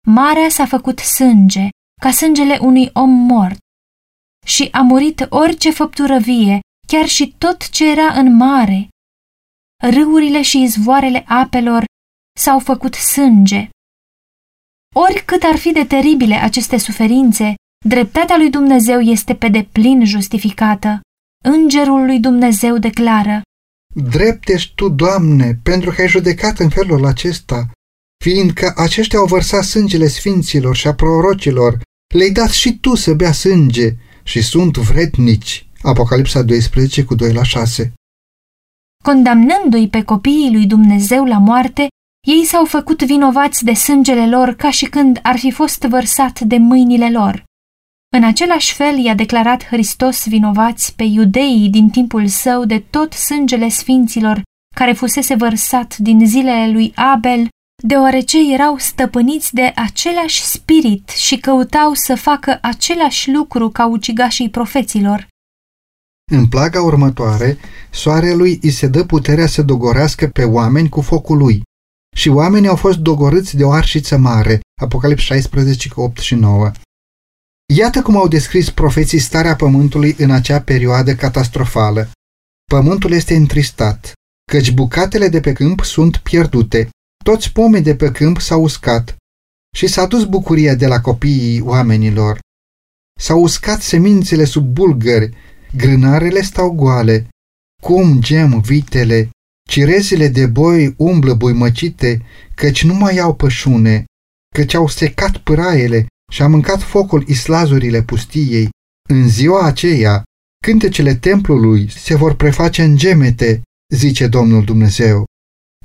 [0.08, 1.70] Marea s-a făcut sânge,
[2.02, 3.58] ca sângele unui om mort,
[4.46, 8.88] și a murit orice făptură vie, chiar și tot ce era în mare.
[9.84, 11.84] Râurile și izvoarele apelor
[12.40, 13.70] s-au făcut sânge.
[14.96, 17.54] Oricât ar fi de teribile aceste suferințe,
[17.86, 21.00] dreptatea lui Dumnezeu este pe deplin justificată.
[21.44, 23.42] Îngerul lui Dumnezeu declară,
[23.94, 27.70] Drept ești tu, Doamne, pentru că ai judecat în felul acesta,
[28.24, 31.82] fiindcă aceștia au vărsat sângele sfinților și a prorocilor,
[32.16, 35.70] le-ai dat și tu să bea sânge și sunt vrednici.
[35.82, 37.94] Apocalipsa 12 cu 2 la 6
[39.04, 41.88] Condamnându-i pe copiii lui Dumnezeu la moarte,
[42.28, 46.58] ei s-au făcut vinovați de sângele lor ca și când ar fi fost vărsat de
[46.58, 47.44] mâinile lor.
[48.16, 53.70] În același fel i-a declarat Hristos vinovați pe iudeii din timpul său de tot sângele
[53.70, 54.42] sfinților
[54.76, 57.48] care fusese vărsat din zilele lui Abel,
[57.84, 65.28] deoarece erau stăpâniți de același spirit și căutau să facă același lucru ca ucigașii profeților.
[66.32, 67.58] În plaga următoare,
[67.90, 71.62] soarelui îi se dă puterea să dogorească pe oameni cu focul lui.
[72.16, 76.72] Și oamenii au fost dogorâți de o arșiță mare, Apocalips 16, 8 și 9.
[77.74, 82.10] Iată cum au descris profeții starea pământului în acea perioadă catastrofală.
[82.72, 84.14] Pământul este întristat,
[84.52, 86.90] căci bucatele de pe câmp sunt pierdute,
[87.24, 89.16] toți pomii de pe câmp s-au uscat
[89.76, 92.40] și s-a dus bucuria de la copiii oamenilor.
[93.20, 95.36] S-au uscat semințele sub bulgări,
[95.76, 97.28] grânarele stau goale,
[97.84, 99.30] cum gem vitele,
[99.72, 102.22] cirezile de boi umblă buimăcite,
[102.56, 104.06] căci nu mai au pășune,
[104.56, 108.70] căci au secat pâraiele și a mâncat focul islazurile pustiei.
[109.10, 110.24] În ziua aceea,
[110.64, 113.62] cântecele templului se vor preface în gemete,
[113.94, 115.26] zice Domnul Dumnezeu.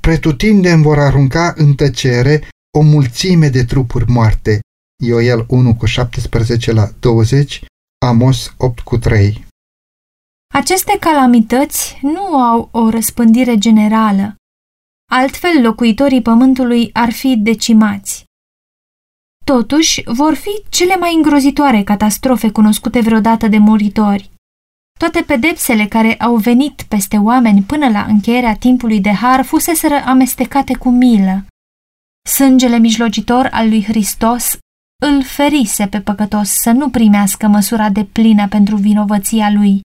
[0.01, 4.59] Pretutindem vor arunca în tăcere o mulțime de trupuri moarte.
[5.03, 7.63] Ioel 1 cu 17 la 20,
[8.05, 9.46] Amos 8 cu 3.
[10.53, 14.35] Aceste calamități nu au o răspândire generală.
[15.11, 18.23] Altfel, locuitorii pământului ar fi decimați.
[19.45, 24.31] Totuși, vor fi cele mai îngrozitoare catastrofe cunoscute vreodată de muritori.
[24.99, 30.75] Toate pedepsele care au venit peste oameni până la încheierea timpului de har fuseseră amestecate
[30.75, 31.45] cu milă.
[32.29, 34.57] Sângele mijlocitor al lui Hristos
[35.03, 39.81] îl ferise pe păcătos să nu primească măsura de plină pentru vinovăția lui,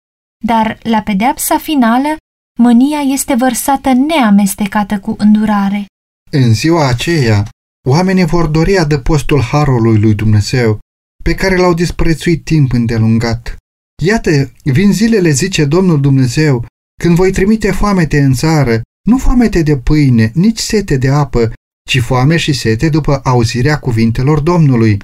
[0.45, 2.16] dar la pedeapsa finală
[2.59, 5.87] mânia este vărsată neamestecată cu îndurare.
[6.30, 7.49] În ziua aceea,
[7.89, 10.78] oamenii vor dori adăpostul harului lui Dumnezeu,
[11.24, 13.57] pe care l-au disprețuit timp îndelungat.
[14.03, 16.66] Iată, vin zilele, zice Domnul Dumnezeu,
[17.03, 21.53] când voi trimite foamete în țară, nu foamete de pâine, nici sete de apă,
[21.89, 24.99] ci foame și sete după auzirea cuvintelor Domnului.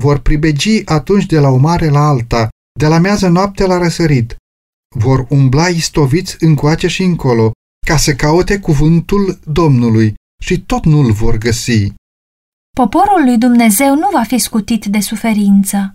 [0.00, 4.36] Vor pribegi atunci de la o mare la alta, de la mează noapte la răsărit.
[4.98, 7.50] Vor umbla istoviți încoace și încolo,
[7.86, 11.92] ca să caute cuvântul Domnului și tot nu-l vor găsi.
[12.76, 15.94] Poporul lui Dumnezeu nu va fi scutit de suferință.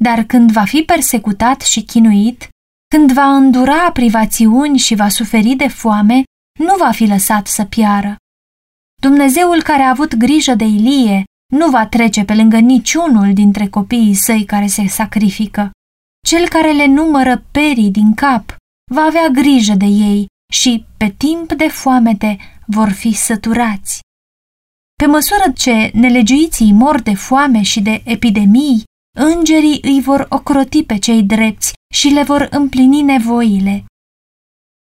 [0.00, 2.48] Dar când va fi persecutat și chinuit,
[2.94, 6.22] când va îndura privațiuni și va suferi de foame,
[6.58, 8.16] nu va fi lăsat să piară.
[9.02, 14.14] Dumnezeul care a avut grijă de Ilie nu va trece pe lângă niciunul dintre copiii
[14.14, 15.70] săi care se sacrifică.
[16.26, 18.56] Cel care le numără perii din cap
[18.92, 24.00] va avea grijă de ei și, pe timp de foamete, vor fi săturați.
[24.98, 28.82] Pe măsură ce nelegiuiții mor de foame și de epidemii,
[29.18, 33.84] Îngerii îi vor ocroti pe cei drepți și le vor împlini nevoile.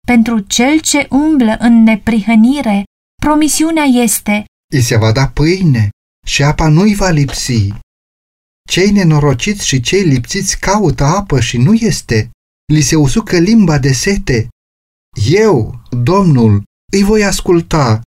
[0.08, 2.84] Pentru cel ce umblă în neprihănire,
[3.22, 5.89] promisiunea este Îi se va da pâine
[6.28, 7.74] și apa nu-i va lipsi.
[8.70, 12.30] Cei nenorociți și cei lipsiți caută apă și nu este.
[12.74, 14.47] Li se usucă limba de sete.
[15.30, 18.01] Eu, Domnul, îi voi asculta.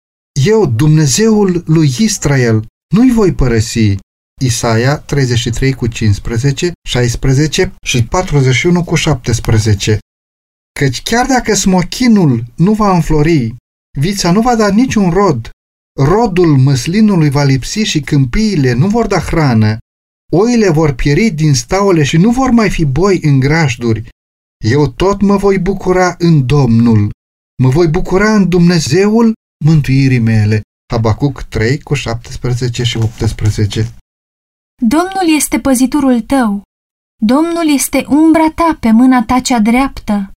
[0.45, 3.97] Eu, Dumnezeul lui Israel, nu-i voi părăsi.
[4.41, 9.99] Isaia 33 cu 15, 16 și 41 cu 17.
[10.79, 13.55] Căci chiar dacă smochinul nu va înflori,
[13.99, 15.49] vița nu va da niciun rod,
[15.99, 19.77] rodul măslinului va lipsi și câmpiile nu vor da hrană,
[20.31, 24.09] oile vor pieri din staule și nu vor mai fi boi în grajduri,
[24.65, 27.11] eu tot mă voi bucura în Domnul,
[27.63, 29.33] mă voi bucura în Dumnezeul
[29.65, 30.61] mântuirii mele.
[30.93, 33.93] Habacuc 3 cu 17 și 18
[34.87, 36.61] Domnul este păziturul tău.
[37.23, 40.31] Domnul este umbra ta pe mâna ta cea dreaptă.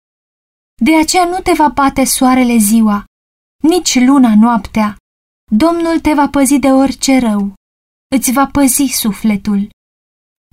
[0.83, 3.05] De aceea nu te va bate soarele ziua,
[3.63, 4.97] nici luna noaptea.
[5.51, 7.55] Domnul te va păzi de orice rău.
[8.17, 9.69] Îți va păzi sufletul.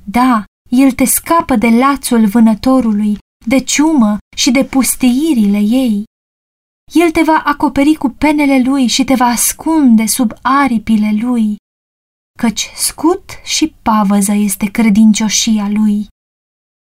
[0.06, 6.04] Da, el te scapă de lațul vânătorului, de ciumă și de pustiirile ei.
[6.94, 11.56] El te va acoperi cu penele lui și te va ascunde sub aripile lui,
[12.40, 16.08] căci scut și pavăză este credincioșia lui.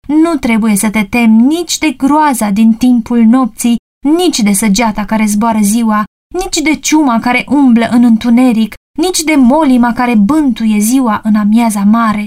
[0.08, 3.76] Nu trebuie să te temi nici de groaza din timpul nopții,
[4.16, 6.04] nici de săgeata care zboară ziua,
[6.34, 11.84] nici de ciuma care umblă în întuneric, nici de molima care bântuie ziua în amiaza
[11.84, 12.26] mare.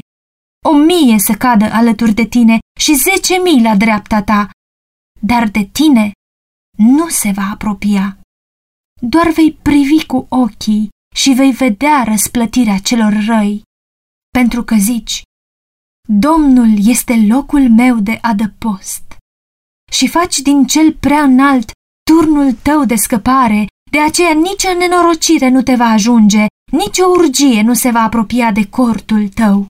[0.66, 4.50] O mie să cadă alături de tine și zece mii la dreapta ta,
[5.22, 6.12] dar de tine
[6.78, 8.18] nu se va apropia.
[9.02, 13.62] Doar vei privi cu ochii și vei vedea răsplătirea celor răi,
[14.30, 15.22] pentru că zici,
[16.08, 19.18] Domnul este locul meu de adăpost
[19.92, 21.72] și faci din cel prea înalt
[22.04, 27.62] turnul tău de scăpare, de aceea nicio nenorocire nu te va ajunge, nici o urgie
[27.62, 29.66] nu se va apropia de cortul tău.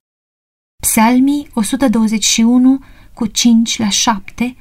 [0.88, 2.80] Psalmii 121
[3.14, 4.56] cu 5 la 7,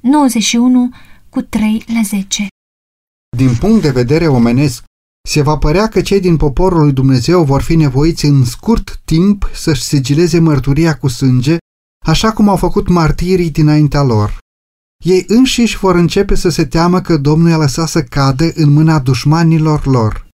[0.00, 0.90] 91
[1.28, 2.46] cu 3 la 10.
[3.36, 4.84] Din punct de vedere omenesc,
[5.28, 9.50] se va părea că cei din poporul lui Dumnezeu vor fi nevoiți în scurt timp
[9.54, 11.56] să-și sigileze mărturia cu sânge,
[12.06, 14.38] așa cum au făcut martirii dinaintea lor.
[15.04, 18.98] Ei înșiși vor începe să se teamă că Domnul i-a lăsat să cadă în mâna
[18.98, 20.28] dușmanilor lor.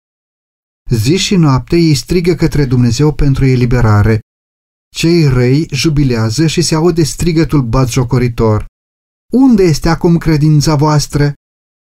[0.89, 4.19] Zi și noapte ei strigă către Dumnezeu pentru eliberare.
[4.93, 8.65] Cei răi jubilează și se aude strigătul batjocoritor.
[9.31, 11.33] Unde este acum credința voastră?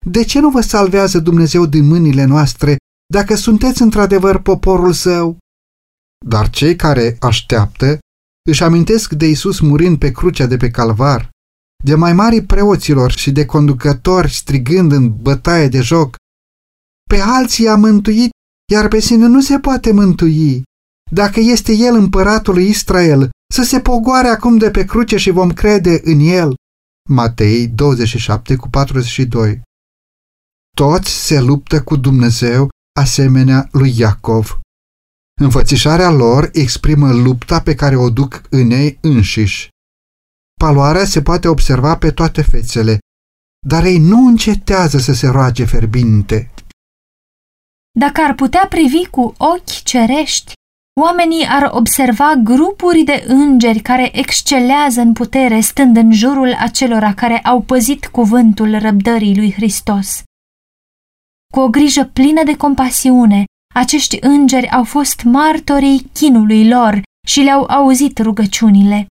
[0.06, 2.76] De ce nu vă salvează Dumnezeu din mâinile noastre
[3.14, 5.38] dacă sunteți într-adevăr poporul său?
[6.26, 8.00] Dar cei care așteaptă
[8.50, 11.30] își amintesc de Isus murind pe crucea de pe calvar,
[11.84, 16.16] de mai mari preoților și de conducători strigând în bătaie de joc,
[17.10, 18.32] pe alții a mântuit,
[18.72, 20.64] iar pe sine nu se poate mântui.
[21.12, 25.52] Dacă este el împăratul lui Israel, să se pogoare acum de pe cruce și vom
[25.52, 26.56] crede în el.
[27.10, 29.62] Matei 27 cu 42
[30.76, 34.60] Toți se luptă cu Dumnezeu asemenea lui Iacov.
[35.42, 39.70] Înfățișarea lor exprimă lupta pe care o duc în ei înșiși.
[40.60, 42.98] Paloarea se poate observa pe toate fețele,
[43.68, 46.52] dar ei nu încetează să se roage ferbinte.
[48.00, 50.54] Dacă ar putea privi cu ochi cerești,
[51.02, 57.40] oamenii ar observa grupuri de îngeri care excelează în putere stând în jurul acelora care
[57.40, 60.24] au păzit cuvântul răbdării lui Hristos.
[61.54, 63.44] Cu o grijă plină de compasiune,
[63.76, 69.08] acești îngeri au fost martorii chinului lor și le-au auzit rugăciunile.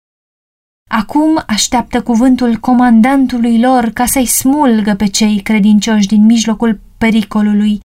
[0.90, 7.80] Acum așteaptă cuvântul comandantului lor ca să-i smulgă pe cei credincioși din mijlocul pericolului.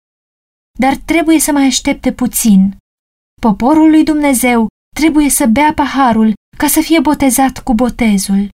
[0.79, 2.75] Dar trebuie să mai aștepte puțin.
[3.49, 8.49] Poporul lui Dumnezeu trebuie să bea paharul ca să fie botezat cu botezul.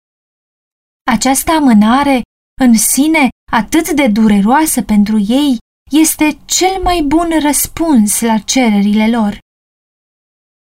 [1.11, 2.23] Această amânare,
[2.63, 5.59] în sine atât de dureroasă pentru ei,
[5.91, 9.39] este cel mai bun răspuns la cererile lor.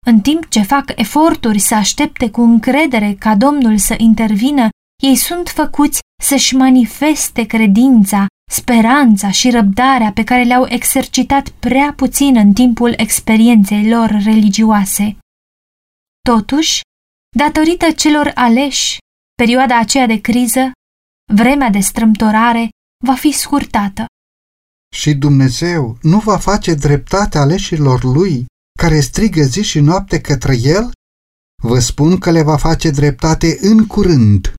[0.07, 4.69] În timp ce fac eforturi să aștepte cu încredere ca Domnul să intervină,
[5.03, 12.37] ei sunt făcuți să-și manifeste credința, speranța și răbdarea pe care le-au exercitat prea puțin
[12.37, 15.17] în timpul experienței lor religioase.
[16.29, 16.81] Totuși,
[17.37, 18.99] datorită celor aleși,
[19.35, 20.71] perioada aceea de criză,
[21.35, 22.69] vremea de strâmtorare
[23.05, 24.05] va fi scurtată.
[24.95, 28.47] Și Dumnezeu nu va face dreptate aleșilor lui,
[28.79, 30.93] care strigă zi și noapte către el?
[31.63, 34.55] Vă spun că le va face dreptate în curând.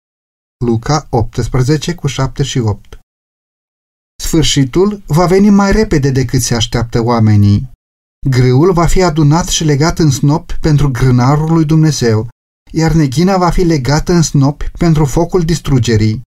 [0.65, 2.92] Luca 18 cu 7 și 8
[4.23, 7.69] Sfârșitul va veni mai repede decât se așteaptă oamenii.
[8.29, 12.27] Grâul va fi adunat și legat în snopi pentru grânarul lui Dumnezeu,
[12.71, 16.21] iar neghina va fi legată în snopi pentru focul distrugerii.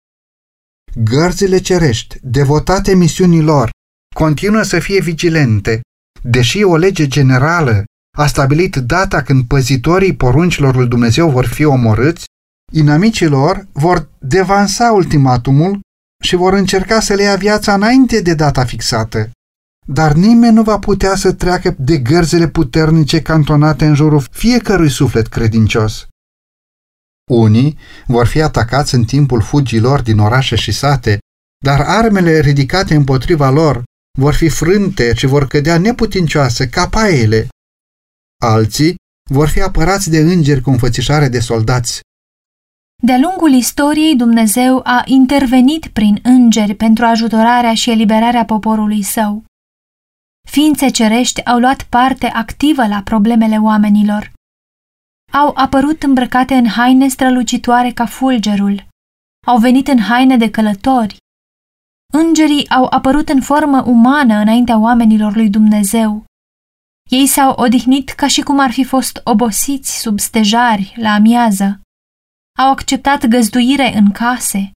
[1.03, 3.69] Gărzile cerești, devotate misiunilor,
[4.15, 5.81] continuă să fie vigilente,
[6.23, 7.83] deși o lege generală
[8.17, 12.25] a stabilit data când păzitorii poruncilor lui Dumnezeu vor fi omorâți,
[12.71, 15.79] inamicii lor vor devansa ultimatumul
[16.23, 19.31] și vor încerca să le ia viața înainte de data fixată.
[19.87, 25.27] Dar nimeni nu va putea să treacă de gărzile puternice cantonate în jurul fiecărui suflet
[25.27, 26.07] credincios.
[27.31, 31.17] Unii vor fi atacați în timpul fugilor din orașe și sate,
[31.65, 33.83] dar armele ridicate împotriva lor
[34.19, 37.47] vor fi frânte și vor cădea neputincioase ca paiele.
[38.41, 38.95] Alții
[39.29, 42.01] vor fi apărați de îngeri cu înfățișare de soldați.
[43.05, 49.43] De-a lungul istoriei, Dumnezeu a intervenit prin îngeri pentru ajutorarea și eliberarea poporului său.
[50.49, 54.31] Ființe cerești au luat parte activă la problemele oamenilor.
[55.31, 58.87] Au apărut îmbrăcate în haine strălucitoare ca fulgerul.
[59.47, 61.17] Au venit în haine de călători.
[62.13, 66.23] Îngerii au apărut în formă umană înaintea oamenilor lui Dumnezeu.
[67.09, 71.77] Ei s-au odihnit ca și cum ar fi fost obosiți sub stejari la amiază.
[72.59, 74.71] Au acceptat găzduire în case.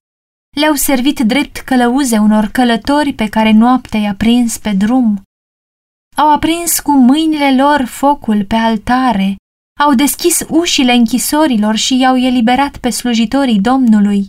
[0.56, 5.22] Le-au servit drept călăuze unor călători pe care noaptea i-a prins pe drum.
[6.16, 9.36] Au aprins cu mâinile lor focul pe altare,
[9.80, 14.28] au deschis ușile închisorilor și i-au eliberat pe slujitorii Domnului.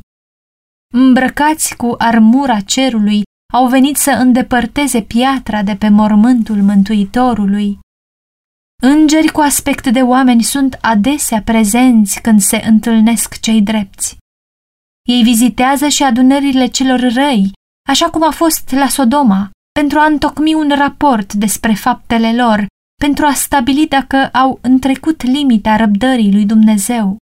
[0.94, 3.22] Îmbrăcați cu armura cerului,
[3.54, 7.80] au venit să îndepărteze piatra de pe mormântul Mântuitorului.
[8.82, 14.18] Îngeri cu aspect de oameni sunt adesea prezenți când se întâlnesc cei drepți.
[15.08, 17.52] Ei vizitează și adunările celor răi,
[17.90, 19.50] așa cum a fost la Sodoma,
[19.80, 22.66] pentru a întocmi un raport despre faptele lor,
[23.02, 27.18] pentru a stabili dacă au întrecut limita răbdării lui Dumnezeu.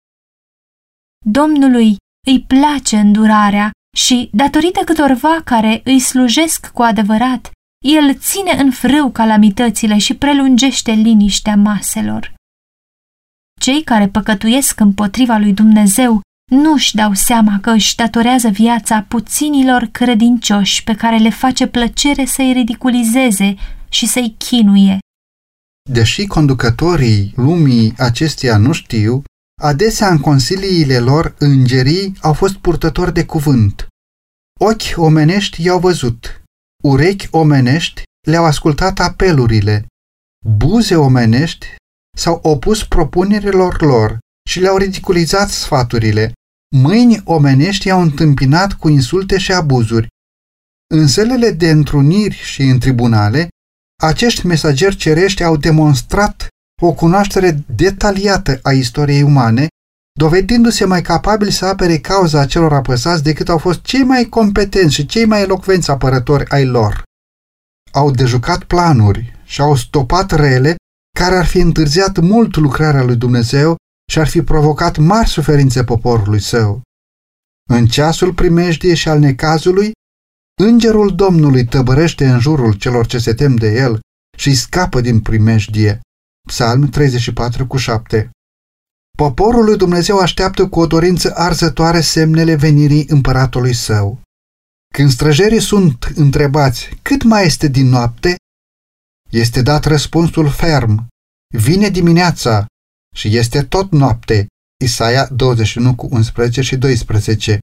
[1.24, 1.96] Domnului
[2.26, 7.50] îi place îndurarea și, datorită câtorva care îi slujesc cu adevărat,
[7.86, 12.34] el ține în frâu calamitățile și prelungește liniștea maselor.
[13.60, 16.20] Cei care păcătuiesc împotriva lui Dumnezeu
[16.50, 22.52] nu-și dau seama că își datorează viața puținilor credincioși pe care le face plăcere să-i
[22.52, 23.54] ridiculizeze
[23.88, 24.98] și să-i chinuie.
[25.90, 29.22] Deși conducătorii lumii acesteia nu știu,
[29.62, 33.86] adesea în consiliile lor îngerii au fost purtători de cuvânt.
[34.60, 36.42] Ochi omenești i-au văzut,
[36.88, 39.86] urechi omenești le-au ascultat apelurile,
[40.56, 41.66] buze omenești
[42.16, 44.18] s-au opus propunerilor lor
[44.48, 46.32] și le-au ridiculizat sfaturile,
[46.76, 50.06] mâini omenești i-au întâmpinat cu insulte și abuzuri.
[50.94, 53.48] În selele de întruniri și în tribunale,
[54.02, 56.48] acești mesageri cerești au demonstrat
[56.82, 59.66] o cunoaștere detaliată a istoriei umane,
[60.16, 65.06] dovedindu-se mai capabili să apere cauza celor apăsați decât au fost cei mai competenți și
[65.06, 67.02] cei mai elocvenți apărători ai lor.
[67.92, 70.76] Au dejucat planuri și au stopat rele
[71.18, 73.76] care ar fi întârziat mult lucrarea lui Dumnezeu
[74.12, 76.82] și ar fi provocat mari suferințe poporului său.
[77.70, 79.92] În ceasul primejdie și al necazului,
[80.62, 84.00] îngerul Domnului tăbărește în jurul celor ce se tem de el
[84.38, 86.00] și scapă din primejdie.
[86.48, 88.30] Psalm 34 cu 7
[89.16, 94.20] Poporul lui Dumnezeu așteaptă cu o dorință arzătoare semnele venirii împăratului său.
[94.94, 98.36] Când străjerii sunt întrebați cât mai este din noapte,
[99.30, 101.06] este dat răspunsul ferm.
[101.54, 102.66] Vine dimineața
[103.14, 104.46] și este tot noapte.
[104.84, 107.58] Isaia 21 cu 11 și 12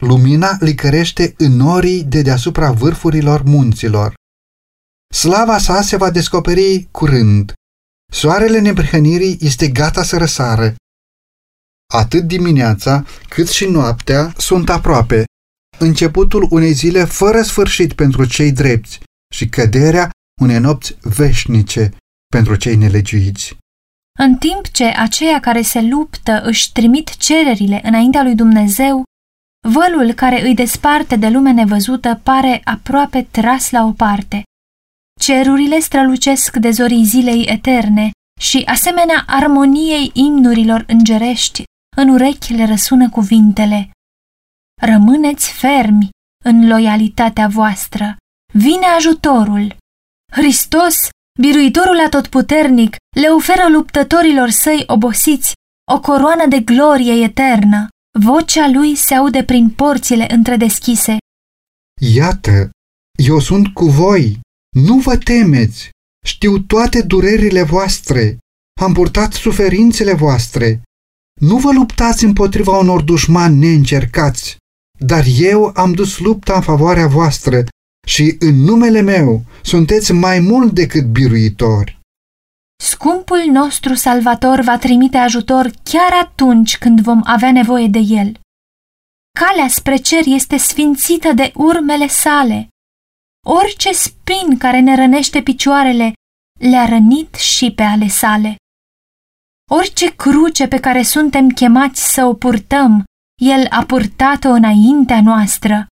[0.00, 4.14] Lumina licărește în norii de deasupra vârfurilor munților.
[5.14, 7.52] Slava sa se va descoperi curând.
[8.14, 10.74] Soarele neprihănirii este gata să răsară.
[11.94, 15.24] Atât dimineața cât și noaptea sunt aproape,
[15.78, 19.00] începutul unei zile fără sfârșit pentru cei drepți
[19.34, 20.10] și căderea
[20.40, 21.90] unei nopți veșnice
[22.26, 23.56] pentru cei nelegiuiți.
[24.18, 29.02] În timp ce aceia care se luptă își trimit cererile înaintea lui Dumnezeu,
[29.68, 34.42] vălul care îi desparte de lume nevăzută pare aproape tras la o parte.
[35.24, 38.10] Cerurile strălucesc de zorii zilei eterne
[38.40, 41.62] și, asemenea armoniei imnurilor îngerești,
[41.96, 43.90] în urechi le răsună cuvintele.
[44.82, 46.08] Rămâneți fermi
[46.44, 48.16] în loialitatea voastră.
[48.52, 49.76] Vine ajutorul.
[50.32, 50.94] Hristos,
[51.40, 55.52] biruitorul atotputernic, le oferă luptătorilor săi obosiți
[55.92, 57.88] o coroană de glorie eternă.
[58.20, 61.16] Vocea lui se aude prin porțile întredeschise.
[62.14, 62.70] Iată,
[63.18, 64.42] eu sunt cu voi,
[64.74, 65.90] nu vă temeți,
[66.26, 68.38] știu toate durerile voastre,
[68.80, 70.82] am purtat suferințele voastre.
[71.40, 74.56] Nu vă luptați împotriva unor dușmani neîncercați,
[74.98, 77.64] dar eu am dus lupta în favoarea voastră
[78.06, 81.98] și în numele meu sunteți mai mult decât biruitori.
[82.82, 88.40] Scumpul nostru salvator va trimite ajutor chiar atunci când vom avea nevoie de el.
[89.38, 92.68] Calea spre cer este sfințită de urmele sale.
[93.46, 96.12] Orice spin care ne rănește picioarele
[96.60, 98.56] le-a rănit și pe ale sale.
[99.70, 103.04] Orice cruce pe care suntem chemați să o purtăm,
[103.42, 105.86] el a purtat-o înaintea noastră.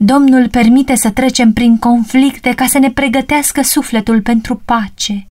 [0.00, 5.26] Domnul permite să trecem prin conflicte ca să ne pregătească sufletul pentru pace.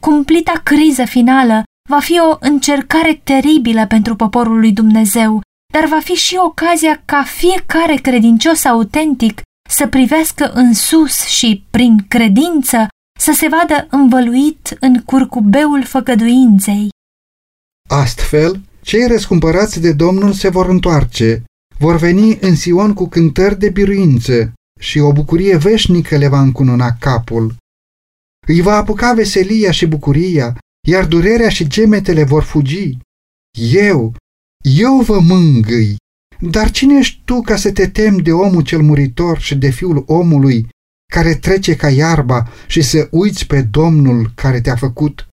[0.00, 5.40] cumplita criză finală va fi o încercare teribilă pentru poporul lui Dumnezeu,
[5.72, 12.04] dar va fi și ocazia ca fiecare credincios autentic să privească în sus și, prin
[12.08, 12.88] credință,
[13.18, 16.88] să se vadă învăluit în curcubeul făgăduinței.
[17.88, 21.44] Astfel, cei răscumpărați de Domnul se vor întoarce,
[21.78, 26.96] vor veni în Sion cu cântări de biruință și o bucurie veșnică le va încununa
[27.00, 27.54] capul.
[28.46, 30.56] Îi va apuca veselia și bucuria,
[30.88, 32.98] iar durerea și gemetele vor fugi.
[33.72, 34.14] Eu,
[34.60, 35.96] eu vă mângâi,
[36.50, 40.04] dar cine ești tu ca să te temi de omul cel muritor și de fiul
[40.06, 40.68] omului,
[41.12, 45.28] care trece ca iarba și să uiți pe Domnul care te-a făcut?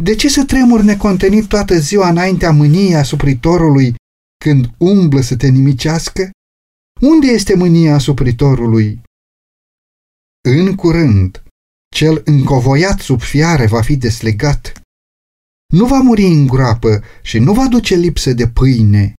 [0.00, 3.94] De ce să tremuri necontenit toată ziua înaintea mâniei asupritorului
[4.44, 6.30] când umblă să te nimicească?
[7.00, 9.00] Unde este mânia asupritorului?
[10.48, 11.42] În curând,
[11.94, 14.80] cel încovoiat sub fiare va fi deslegat.
[15.72, 19.14] Nu va muri în groapă și nu va duce lipsă de pâine.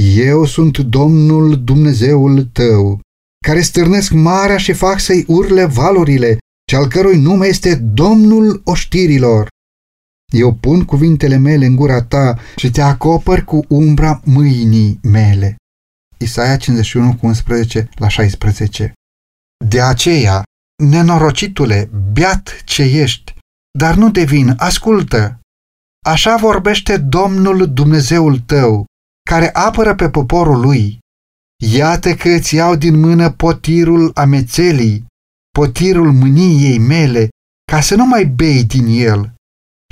[0.00, 3.00] Eu sunt Domnul Dumnezeul tău,
[3.46, 6.38] care stârnesc marea și fac să-i urle valurile,
[6.70, 9.48] și al cărui nume este Domnul oștirilor.
[10.32, 15.56] Eu pun cuvintele mele în gura ta și te acopăr cu umbra mâinii mele.
[16.18, 18.92] Isaia 51 cu 11 la 16
[19.64, 20.42] De aceea,
[20.84, 23.34] nenorocitule, beat ce ești,
[23.78, 25.40] dar nu devin, ascultă.
[26.06, 28.86] Așa vorbește Domnul Dumnezeul tău,
[29.28, 30.98] care apără pe poporul lui.
[31.62, 35.06] Iată că îți iau din mână potirul amețelii,
[35.58, 37.28] potirul mâniei mele,
[37.72, 39.32] ca să nu mai bei din el.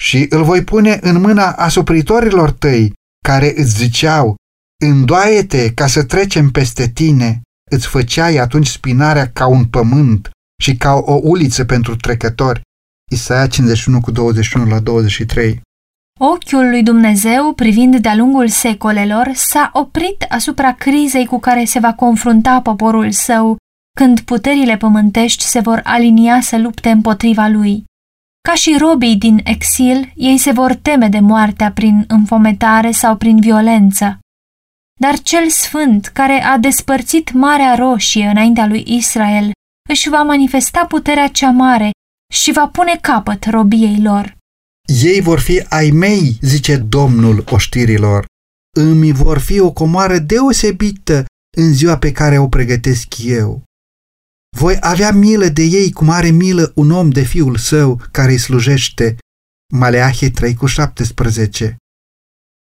[0.01, 2.93] Și îl voi pune în mâna asupritorilor tăi,
[3.25, 4.37] care îți ziceau,
[4.85, 10.31] îndoaie-te ca să trecem peste tine, îți făceai atunci spinarea ca un pământ
[10.63, 12.61] și ca o uliță pentru trecători.
[13.11, 15.61] Isaia 51 cu 21 la 23
[16.19, 21.95] Ochiul lui Dumnezeu, privind de-a lungul secolelor, s-a oprit asupra crizei cu care se va
[21.95, 23.57] confrunta poporul său
[23.97, 27.85] când puterile pământești se vor alinia să lupte împotriva lui.
[28.49, 33.41] Ca și robii din exil, ei se vor teme de moartea prin înfometare sau prin
[33.41, 34.19] violență.
[35.01, 39.51] Dar cel sfânt, care a despărțit Marea Roșie înaintea lui Israel,
[39.89, 41.91] își va manifesta puterea cea mare
[42.35, 44.36] și va pune capăt robiei lor.
[44.87, 48.27] Ei vor fi ai mei, zice Domnul oștirilor.
[48.77, 51.25] Îmi vor fi o comoară deosebită
[51.57, 53.63] în ziua pe care o pregătesc eu.
[54.57, 58.39] Voi avea milă de ei cum are milă un om de fiul său care îi
[58.39, 59.17] slujește.
[59.75, 61.77] Maleahie 3 cu 17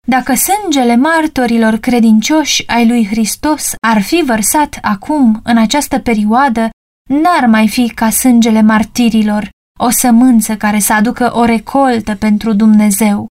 [0.08, 6.70] Dacă sângele martorilor credincioși ai lui Hristos ar fi vărsat acum, în această perioadă,
[7.10, 9.50] n-ar mai fi ca sângele martirilor,
[9.84, 13.28] o sămânță care să aducă o recoltă pentru Dumnezeu.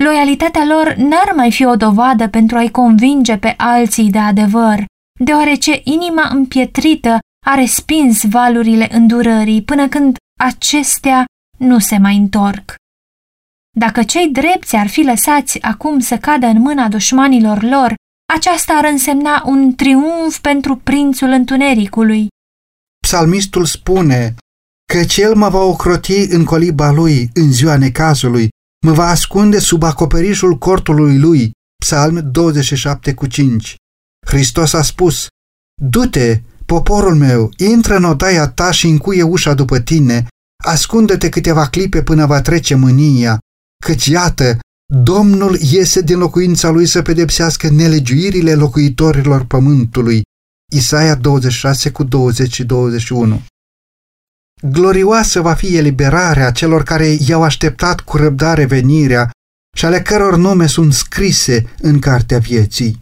[0.00, 4.84] Loialitatea lor n-ar mai fi o dovadă pentru a-i convinge pe alții de adevăr,
[5.24, 11.24] deoarece inima împietrită a respins valurile îndurării până când acestea
[11.58, 12.74] nu se mai întorc.
[13.76, 17.94] Dacă cei drepți ar fi lăsați acum să cadă în mâna dușmanilor lor,
[18.34, 22.28] aceasta ar însemna un triumf pentru prințul întunericului.
[23.06, 24.34] Psalmistul spune
[24.90, 28.48] că cel mă va ocroti în coliba lui în ziua necazului,
[28.86, 31.50] mă va ascunde sub acoperișul cortului lui.
[31.84, 33.76] Psalm 27 cu 5.
[34.26, 35.26] Hristos a spus,
[35.82, 40.26] Du-te, poporul meu, intră în odaia ta și încuie ușa după tine,
[40.64, 43.38] ascunde-te câteva clipe până va trece mânia,
[43.84, 44.58] căci iată,
[44.92, 50.22] Domnul iese din locuința lui să pedepsească nelegiuirile locuitorilor pământului.
[50.72, 53.42] Isaia 26 cu 20 și 21
[54.62, 59.30] Glorioasă va fi eliberarea celor care i-au așteptat cu răbdare venirea
[59.76, 63.00] și ale căror nume sunt scrise în cartea vieții.